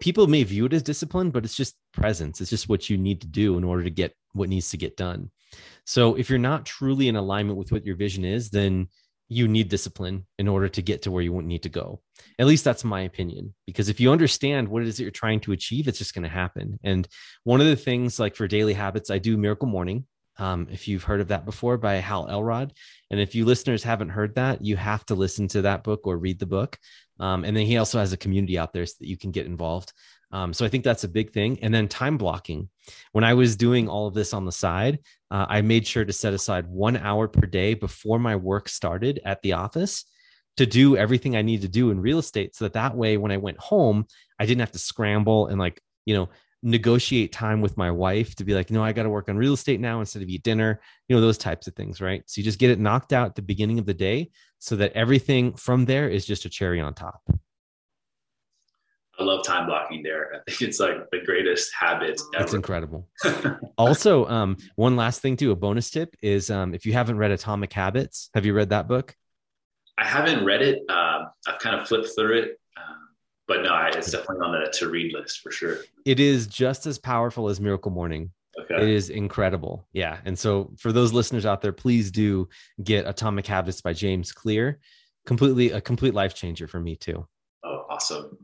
people 0.00 0.26
may 0.26 0.42
view 0.44 0.66
it 0.66 0.72
as 0.72 0.82
discipline, 0.82 1.30
but 1.30 1.44
it's 1.44 1.56
just 1.56 1.76
presence. 1.92 2.40
It's 2.40 2.50
just 2.50 2.68
what 2.68 2.90
you 2.90 2.96
need 2.96 3.20
to 3.22 3.26
do 3.26 3.56
in 3.56 3.64
order 3.64 3.82
to 3.82 3.90
get 3.90 4.14
what 4.32 4.48
needs 4.48 4.70
to 4.70 4.76
get 4.76 4.96
done. 4.96 5.30
So 5.84 6.14
if 6.14 6.30
you're 6.30 6.38
not 6.38 6.66
truly 6.66 7.08
in 7.08 7.16
alignment 7.16 7.58
with 7.58 7.72
what 7.72 7.84
your 7.84 7.96
vision 7.96 8.24
is, 8.24 8.50
then 8.50 8.88
you 9.28 9.48
need 9.48 9.68
discipline 9.68 10.26
in 10.38 10.46
order 10.46 10.68
to 10.68 10.82
get 10.82 11.02
to 11.02 11.10
where 11.10 11.22
you 11.22 11.40
need 11.42 11.62
to 11.62 11.68
go. 11.68 12.00
At 12.38 12.46
least 12.46 12.64
that's 12.64 12.84
my 12.84 13.00
opinion. 13.02 13.54
Because 13.66 13.88
if 13.88 13.98
you 13.98 14.12
understand 14.12 14.68
what 14.68 14.82
it 14.82 14.88
is 14.88 14.96
that 14.96 15.04
you're 15.04 15.10
trying 15.10 15.40
to 15.40 15.52
achieve, 15.52 15.88
it's 15.88 15.98
just 15.98 16.14
going 16.14 16.24
to 16.24 16.28
happen. 16.28 16.78
And 16.84 17.08
one 17.44 17.60
of 17.60 17.66
the 17.66 17.76
things, 17.76 18.20
like 18.20 18.36
for 18.36 18.46
daily 18.46 18.74
habits, 18.74 19.10
I 19.10 19.18
do 19.18 19.38
Miracle 19.38 19.68
Morning. 19.68 20.06
Um, 20.38 20.68
if 20.70 20.88
you've 20.88 21.04
heard 21.04 21.20
of 21.20 21.28
that 21.28 21.44
before 21.44 21.76
by 21.76 21.94
Hal 21.94 22.28
Elrod. 22.28 22.72
And 23.10 23.20
if 23.20 23.34
you 23.34 23.44
listeners 23.44 23.82
haven't 23.82 24.08
heard 24.08 24.34
that, 24.36 24.64
you 24.64 24.76
have 24.76 25.04
to 25.06 25.14
listen 25.14 25.46
to 25.48 25.62
that 25.62 25.84
book 25.84 26.06
or 26.06 26.16
read 26.16 26.38
the 26.38 26.46
book. 26.46 26.78
Um, 27.20 27.44
and 27.44 27.56
then 27.56 27.66
he 27.66 27.76
also 27.76 27.98
has 27.98 28.12
a 28.12 28.16
community 28.16 28.58
out 28.58 28.72
there 28.72 28.86
so 28.86 28.94
that 29.00 29.08
you 29.08 29.16
can 29.16 29.30
get 29.30 29.46
involved. 29.46 29.92
Um, 30.32 30.54
so 30.54 30.64
I 30.64 30.68
think 30.68 30.82
that's 30.82 31.04
a 31.04 31.08
big 31.08 31.32
thing. 31.32 31.58
And 31.62 31.72
then 31.74 31.86
time 31.88 32.16
blocking. 32.16 32.70
When 33.12 33.24
I 33.24 33.34
was 33.34 33.56
doing 33.56 33.88
all 33.88 34.06
of 34.06 34.14
this 34.14 34.32
on 34.32 34.46
the 34.46 34.52
side, 34.52 35.00
uh, 35.30 35.46
I 35.48 35.60
made 35.60 35.86
sure 35.86 36.04
to 36.04 36.12
set 36.12 36.32
aside 36.32 36.66
one 36.66 36.96
hour 36.96 37.28
per 37.28 37.46
day 37.46 37.74
before 37.74 38.18
my 38.18 38.36
work 38.36 38.68
started 38.68 39.20
at 39.24 39.42
the 39.42 39.52
office 39.52 40.04
to 40.56 40.66
do 40.66 40.96
everything 40.96 41.36
I 41.36 41.42
need 41.42 41.62
to 41.62 41.68
do 41.68 41.90
in 41.90 42.00
real 42.00 42.18
estate. 42.18 42.56
So 42.56 42.64
that 42.64 42.74
that 42.74 42.96
way, 42.96 43.16
when 43.16 43.32
I 43.32 43.36
went 43.36 43.58
home, 43.58 44.06
I 44.38 44.46
didn't 44.46 44.60
have 44.60 44.72
to 44.72 44.78
scramble 44.78 45.46
and 45.46 45.58
like, 45.58 45.80
you 46.04 46.14
know, 46.14 46.30
negotiate 46.62 47.32
time 47.32 47.60
with 47.60 47.76
my 47.76 47.90
wife 47.90 48.34
to 48.36 48.44
be 48.44 48.54
like, 48.54 48.70
no, 48.70 48.82
I 48.82 48.92
got 48.92 49.02
to 49.02 49.10
work 49.10 49.28
on 49.28 49.36
real 49.36 49.54
estate 49.54 49.80
now 49.80 50.00
instead 50.00 50.22
of 50.22 50.28
eat 50.28 50.42
dinner, 50.42 50.80
you 51.08 51.16
know, 51.16 51.20
those 51.20 51.38
types 51.38 51.66
of 51.66 51.74
things, 51.74 52.00
right? 52.00 52.22
So 52.26 52.40
you 52.40 52.44
just 52.44 52.58
get 52.58 52.70
it 52.70 52.78
knocked 52.78 53.12
out 53.12 53.26
at 53.26 53.34
the 53.34 53.42
beginning 53.42 53.78
of 53.78 53.86
the 53.86 53.94
day 53.94 54.30
so 54.58 54.76
that 54.76 54.92
everything 54.92 55.54
from 55.54 55.84
there 55.84 56.08
is 56.08 56.24
just 56.24 56.44
a 56.44 56.48
cherry 56.48 56.80
on 56.80 56.94
top. 56.94 57.20
I 59.18 59.24
love 59.24 59.44
time 59.44 59.66
blocking 59.66 60.02
there. 60.02 60.34
I 60.34 60.50
think 60.50 60.62
it's 60.62 60.80
like 60.80 61.10
the 61.10 61.20
greatest 61.24 61.70
habit. 61.78 62.20
Ever. 62.34 62.44
It's 62.44 62.54
incredible. 62.54 63.08
also, 63.78 64.26
um, 64.26 64.56
one 64.76 64.96
last 64.96 65.20
thing 65.20 65.36
too, 65.36 65.50
a 65.50 65.56
bonus 65.56 65.90
tip 65.90 66.16
is 66.22 66.50
um, 66.50 66.74
if 66.74 66.86
you 66.86 66.92
haven't 66.92 67.18
read 67.18 67.30
Atomic 67.30 67.72
Habits, 67.72 68.30
have 68.34 68.46
you 68.46 68.54
read 68.54 68.70
that 68.70 68.88
book? 68.88 69.14
I 69.98 70.06
haven't 70.06 70.44
read 70.44 70.62
it. 70.62 70.78
Um, 70.88 71.28
I've 71.46 71.58
kind 71.58 71.78
of 71.78 71.86
flipped 71.86 72.08
through 72.16 72.38
it, 72.38 72.60
but 73.52 73.62
no, 73.62 73.86
it's 73.92 74.10
definitely 74.10 74.46
on 74.46 74.52
the 74.52 74.70
to 74.70 74.88
read 74.88 75.12
list 75.12 75.40
for 75.40 75.50
sure. 75.50 75.80
It 76.06 76.18
is 76.18 76.46
just 76.46 76.86
as 76.86 76.98
powerful 76.98 77.50
as 77.50 77.60
Miracle 77.60 77.90
Morning. 77.90 78.30
Okay. 78.58 78.82
It 78.82 78.88
is 78.88 79.10
incredible. 79.10 79.86
Yeah. 79.92 80.20
And 80.24 80.38
so 80.38 80.72
for 80.78 80.90
those 80.90 81.12
listeners 81.12 81.44
out 81.44 81.60
there, 81.60 81.72
please 81.72 82.10
do 82.10 82.48
get 82.82 83.06
Atomic 83.06 83.46
Habits 83.46 83.82
by 83.82 83.92
James 83.92 84.32
Clear. 84.32 84.80
Completely 85.26 85.70
a 85.70 85.82
complete 85.82 86.14
life 86.14 86.34
changer 86.34 86.66
for 86.66 86.80
me 86.80 86.96
too. 86.96 87.26
Oh, 87.62 87.84
awesome. 87.90 88.38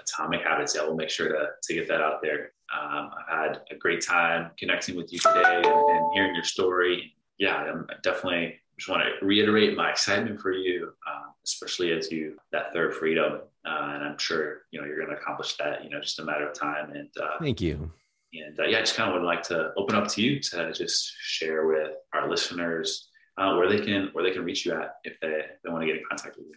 Atomic 0.00 0.42
Habits. 0.42 0.76
Yeah, 0.76 0.82
we'll 0.82 0.94
make 0.94 1.10
sure 1.10 1.28
to, 1.28 1.46
to 1.60 1.74
get 1.74 1.88
that 1.88 2.00
out 2.00 2.22
there. 2.22 2.52
Um, 2.72 3.10
I've 3.18 3.38
had 3.38 3.60
a 3.72 3.74
great 3.74 4.02
time 4.02 4.52
connecting 4.56 4.96
with 4.96 5.12
you 5.12 5.18
today 5.18 5.56
and, 5.56 5.66
and 5.66 6.12
hearing 6.14 6.34
your 6.36 6.44
story. 6.44 7.14
Yeah, 7.38 7.56
I'm 7.56 7.88
definitely 8.04 8.60
just 8.82 8.90
want 8.90 9.02
to 9.04 9.24
reiterate 9.24 9.76
my 9.76 9.90
excitement 9.90 10.40
for 10.40 10.50
you, 10.50 10.92
uh, 11.08 11.30
especially 11.44 11.92
as 11.92 12.10
you 12.10 12.36
that 12.50 12.72
third 12.72 12.92
freedom. 12.94 13.40
Uh, 13.64 13.92
and 13.94 14.02
I'm 14.02 14.18
sure 14.18 14.62
you 14.72 14.80
know 14.80 14.86
you're 14.86 14.96
going 14.96 15.10
to 15.10 15.16
accomplish 15.16 15.56
that. 15.58 15.84
You 15.84 15.90
know, 15.90 16.00
just 16.00 16.18
a 16.18 16.24
matter 16.24 16.48
of 16.48 16.58
time. 16.58 16.90
And 16.90 17.08
uh, 17.22 17.38
thank 17.40 17.60
you. 17.60 17.92
And 18.32 18.58
uh, 18.58 18.64
yeah, 18.64 18.78
I 18.78 18.80
just 18.80 18.96
kind 18.96 19.08
of 19.08 19.20
would 19.20 19.26
like 19.26 19.42
to 19.44 19.72
open 19.76 19.94
up 19.94 20.08
to 20.08 20.22
you 20.22 20.40
to 20.40 20.72
just 20.72 21.12
share 21.20 21.68
with 21.68 21.92
our 22.12 22.28
listeners 22.28 23.08
uh, 23.38 23.54
where 23.54 23.68
they 23.68 23.78
can 23.78 24.08
where 24.14 24.24
they 24.24 24.32
can 24.32 24.44
reach 24.44 24.66
you 24.66 24.72
at 24.72 24.96
if 25.04 25.14
they, 25.20 25.42
they 25.62 25.70
want 25.70 25.82
to 25.82 25.86
get 25.86 25.96
in 25.98 26.02
contact 26.08 26.36
with 26.36 26.46
you. 26.46 26.54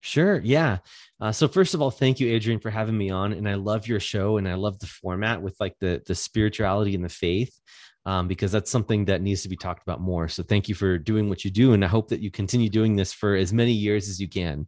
Sure. 0.00 0.38
Yeah. 0.38 0.78
Uh, 1.20 1.32
so 1.32 1.46
first 1.46 1.74
of 1.74 1.82
all, 1.82 1.90
thank 1.90 2.20
you, 2.20 2.28
Adrian, 2.32 2.60
for 2.60 2.70
having 2.70 2.96
me 2.96 3.10
on. 3.10 3.32
And 3.34 3.46
I 3.46 3.54
love 3.54 3.86
your 3.86 4.00
show, 4.00 4.38
and 4.38 4.48
I 4.48 4.54
love 4.54 4.78
the 4.78 4.86
format 4.86 5.42
with 5.42 5.56
like 5.60 5.74
the 5.78 6.02
the 6.06 6.14
spirituality 6.14 6.94
and 6.94 7.04
the 7.04 7.10
faith 7.10 7.60
um, 8.06 8.28
because 8.28 8.52
that's 8.52 8.70
something 8.70 9.04
that 9.06 9.20
needs 9.20 9.42
to 9.42 9.48
be 9.48 9.56
talked 9.56 9.82
about 9.82 10.00
more. 10.00 10.28
So 10.28 10.44
thank 10.44 10.68
you 10.68 10.74
for 10.74 10.96
doing 10.96 11.28
what 11.28 11.44
you 11.44 11.50
do, 11.50 11.72
and 11.72 11.84
I 11.84 11.88
hope 11.88 12.08
that 12.08 12.20
you 12.20 12.30
continue 12.30 12.68
doing 12.68 12.94
this 12.94 13.12
for 13.12 13.34
as 13.34 13.52
many 13.52 13.72
years 13.72 14.08
as 14.08 14.20
you 14.20 14.28
can. 14.28 14.66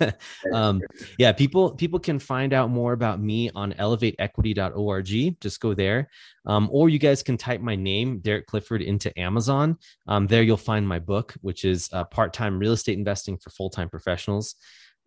um, 0.52 0.80
yeah, 1.18 1.32
people 1.32 1.74
people 1.74 2.00
can 2.00 2.18
find 2.18 2.52
out 2.52 2.70
more 2.70 2.94
about 2.94 3.20
me 3.20 3.50
on 3.54 3.74
elevateequity.org. 3.74 5.40
Just 5.40 5.60
go 5.60 5.74
there, 5.74 6.08
um, 6.46 6.68
or 6.72 6.88
you 6.88 6.98
guys 6.98 7.22
can 7.22 7.36
type 7.36 7.60
my 7.60 7.76
name, 7.76 8.20
Derek 8.20 8.46
Clifford, 8.46 8.80
into 8.80 9.16
Amazon. 9.20 9.76
Um, 10.06 10.26
there 10.26 10.42
you'll 10.42 10.56
find 10.56 10.88
my 10.88 10.98
book, 10.98 11.34
which 11.42 11.64
is 11.64 11.90
uh, 11.92 12.04
part 12.04 12.32
time 12.32 12.58
real 12.58 12.72
estate 12.72 12.96
investing 12.96 13.36
for 13.36 13.50
full 13.50 13.70
time 13.70 13.90
professionals. 13.90 14.56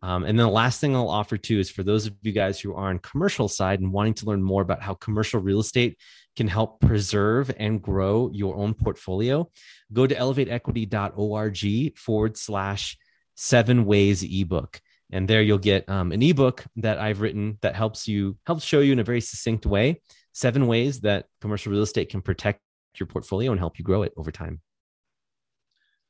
Um, 0.03 0.23
and 0.23 0.37
then 0.37 0.47
the 0.47 0.51
last 0.51 0.81
thing 0.81 0.95
I'll 0.95 1.09
offer 1.09 1.37
too 1.37 1.59
is 1.59 1.69
for 1.69 1.83
those 1.83 2.07
of 2.07 2.15
you 2.21 2.31
guys 2.31 2.59
who 2.59 2.73
are 2.73 2.89
on 2.89 2.99
commercial 2.99 3.47
side 3.47 3.81
and 3.81 3.93
wanting 3.93 4.15
to 4.15 4.25
learn 4.25 4.41
more 4.41 4.61
about 4.61 4.81
how 4.81 4.95
commercial 4.95 5.39
real 5.39 5.59
estate 5.59 5.97
can 6.35 6.47
help 6.47 6.79
preserve 6.79 7.51
and 7.57 7.81
grow 7.81 8.29
your 8.33 8.55
own 8.55 8.73
portfolio, 8.73 9.47
go 9.93 10.07
to 10.07 10.15
elevateequity.org 10.15 11.97
forward 11.97 12.37
slash 12.37 12.97
seven 13.35 13.85
ways 13.85 14.23
ebook. 14.23 14.81
And 15.11 15.27
there 15.27 15.41
you'll 15.41 15.57
get 15.57 15.87
um, 15.89 16.11
an 16.11 16.23
ebook 16.23 16.63
that 16.77 16.97
I've 16.97 17.21
written 17.21 17.57
that 17.61 17.75
helps 17.75 18.07
you, 18.07 18.37
helps 18.47 18.63
show 18.63 18.79
you 18.79 18.93
in 18.93 18.99
a 18.99 19.03
very 19.03 19.21
succinct 19.21 19.65
way, 19.65 20.01
seven 20.31 20.67
ways 20.67 21.01
that 21.01 21.25
commercial 21.41 21.71
real 21.71 21.81
estate 21.81 22.09
can 22.09 22.21
protect 22.21 22.61
your 22.97 23.07
portfolio 23.07 23.51
and 23.51 23.59
help 23.59 23.77
you 23.77 23.83
grow 23.83 24.03
it 24.03 24.13
over 24.15 24.31
time. 24.31 24.61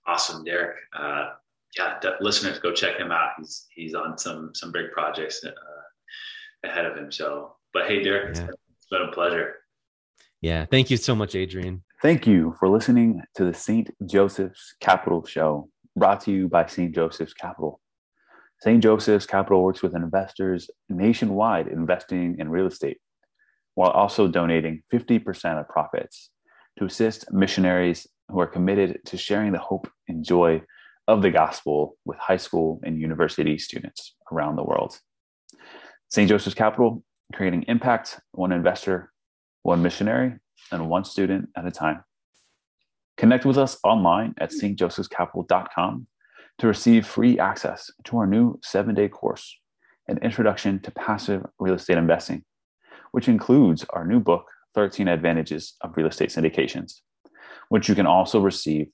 Awesome, 0.05 0.43
Derek. 0.43 0.77
Uh, 0.97 1.31
yeah, 1.77 1.99
listeners, 2.19 2.59
go 2.59 2.73
check 2.73 2.97
him 2.97 3.11
out. 3.11 3.31
He's 3.37 3.67
he's 3.73 3.95
on 3.95 4.17
some 4.17 4.51
some 4.53 4.71
big 4.71 4.91
projects 4.91 5.43
uh, 5.43 5.51
ahead 6.67 6.85
of 6.85 6.97
him. 6.97 7.11
So, 7.11 7.55
but 7.73 7.87
hey, 7.87 8.03
Derek, 8.03 8.35
yeah. 8.35 8.47
it's 8.75 8.87
been 8.89 9.03
a 9.03 9.11
pleasure. 9.11 9.55
Yeah. 10.41 10.65
Thank 10.65 10.89
you 10.89 10.97
so 10.97 11.15
much, 11.15 11.35
Adrian. 11.35 11.83
Thank 12.01 12.25
you 12.25 12.55
for 12.59 12.67
listening 12.67 13.21
to 13.35 13.45
the 13.45 13.53
St. 13.53 13.91
Joseph's 14.07 14.73
Capital 14.79 15.23
Show, 15.23 15.69
brought 15.95 16.21
to 16.21 16.31
you 16.31 16.49
by 16.49 16.65
St. 16.65 16.93
Joseph's 16.93 17.33
Capital. 17.33 17.79
St. 18.59 18.81
Joseph's 18.81 19.27
Capital 19.27 19.63
works 19.63 19.83
with 19.83 19.95
investors 19.95 20.69
nationwide 20.89 21.67
investing 21.67 22.37
in 22.39 22.49
real 22.49 22.65
estate, 22.65 22.97
while 23.75 23.91
also 23.91 24.27
donating 24.27 24.81
50% 24.91 25.59
of 25.59 25.67
profits 25.69 26.31
to 26.79 26.85
assist 26.85 27.31
missionaries 27.31 28.07
who 28.29 28.39
are 28.39 28.47
committed 28.47 28.99
to 29.05 29.17
sharing 29.17 29.51
the 29.51 29.59
hope 29.59 29.87
and 30.07 30.23
joy 30.23 30.61
of 31.11 31.21
the 31.21 31.31
gospel 31.31 31.97
with 32.05 32.17
high 32.17 32.37
school 32.37 32.79
and 32.83 32.99
university 32.99 33.57
students 33.57 34.15
around 34.31 34.55
the 34.55 34.63
world. 34.63 34.99
St. 36.09 36.29
Joseph's 36.29 36.55
Capital, 36.55 37.03
creating 37.33 37.65
impact 37.67 38.19
one 38.31 38.51
investor 38.51 39.11
one 39.63 39.81
missionary, 39.81 40.33
and 40.71 40.89
one 40.89 41.03
student 41.03 41.49
at 41.55 41.65
a 41.65 41.71
time. 41.71 42.03
Connect 43.17 43.45
with 43.45 43.57
us 43.57 43.77
online 43.83 44.33
at 44.39 44.51
stjosephscapital.com 44.51 46.07
to 46.57 46.67
receive 46.67 47.05
free 47.05 47.39
access 47.39 47.91
to 48.05 48.17
our 48.17 48.27
new 48.27 48.59
seven 48.63 48.95
day 48.95 49.07
course, 49.07 49.57
An 50.07 50.17
Introduction 50.19 50.79
to 50.81 50.91
Passive 50.91 51.45
Real 51.59 51.75
Estate 51.75 51.97
Investing, 51.97 52.43
which 53.11 53.27
includes 53.27 53.85
our 53.91 54.05
new 54.05 54.19
book, 54.19 54.45
13 54.75 55.07
Advantages 55.07 55.75
of 55.81 55.95
Real 55.95 56.07
Estate 56.07 56.29
Syndications, 56.29 57.01
which 57.69 57.89
you 57.89 57.95
can 57.95 58.07
also 58.07 58.39
receive 58.39 58.87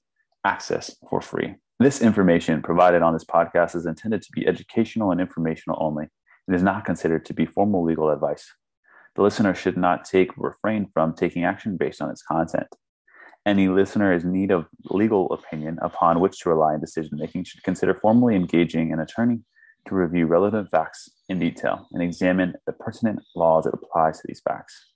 access 0.44 0.96
for 1.10 1.22
free. 1.22 1.56
This 1.80 2.02
information 2.02 2.64
provided 2.64 3.04
on 3.04 3.14
this 3.14 3.24
podcast 3.24 3.76
is 3.76 3.86
intended 3.86 4.24
to 4.24 4.32
be 4.32 4.48
educational 4.48 5.12
and 5.12 5.22
informational 5.22 5.78
only 5.80 6.08
and 6.48 6.56
is 6.56 6.64
not 6.64 6.86
considered 6.86 7.24
to 7.26 7.36
be 7.36 7.46
formal 7.46 7.84
legal 7.84 8.10
advice. 8.10 8.52
The 9.16 9.22
listener 9.22 9.54
should 9.54 9.78
not 9.78 10.04
take 10.04 10.36
or 10.40 10.50
refrain 10.50 10.90
from 10.92 11.14
taking 11.14 11.44
action 11.44 11.78
based 11.78 12.02
on 12.02 12.10
its 12.10 12.24
content. 12.24 12.68
Any 13.46 13.68
listener 13.68 14.12
in 14.12 14.32
need 14.32 14.50
of 14.50 14.66
legal 14.86 15.32
opinion 15.32 15.78
upon 15.80 16.20
which 16.20 16.40
to 16.40 16.50
rely 16.50 16.74
in 16.74 16.80
decision 16.80 17.20
making 17.20 17.44
should 17.44 17.62
consider 17.62 17.94
formally 17.94 18.36
engaging 18.36 18.92
an 18.92 19.00
attorney 19.00 19.42
to 19.88 19.94
review 19.94 20.26
relevant 20.26 20.72
facts 20.72 21.10
in 21.30 21.38
detail 21.38 21.88
and 21.92 22.02
examine 22.02 22.56
the 22.66 22.74
pertinent 22.74 23.20
laws 23.36 23.66
that 23.66 23.76
apply 23.76 24.14
to 24.14 24.20
these 24.26 24.42
facts. 24.42 24.94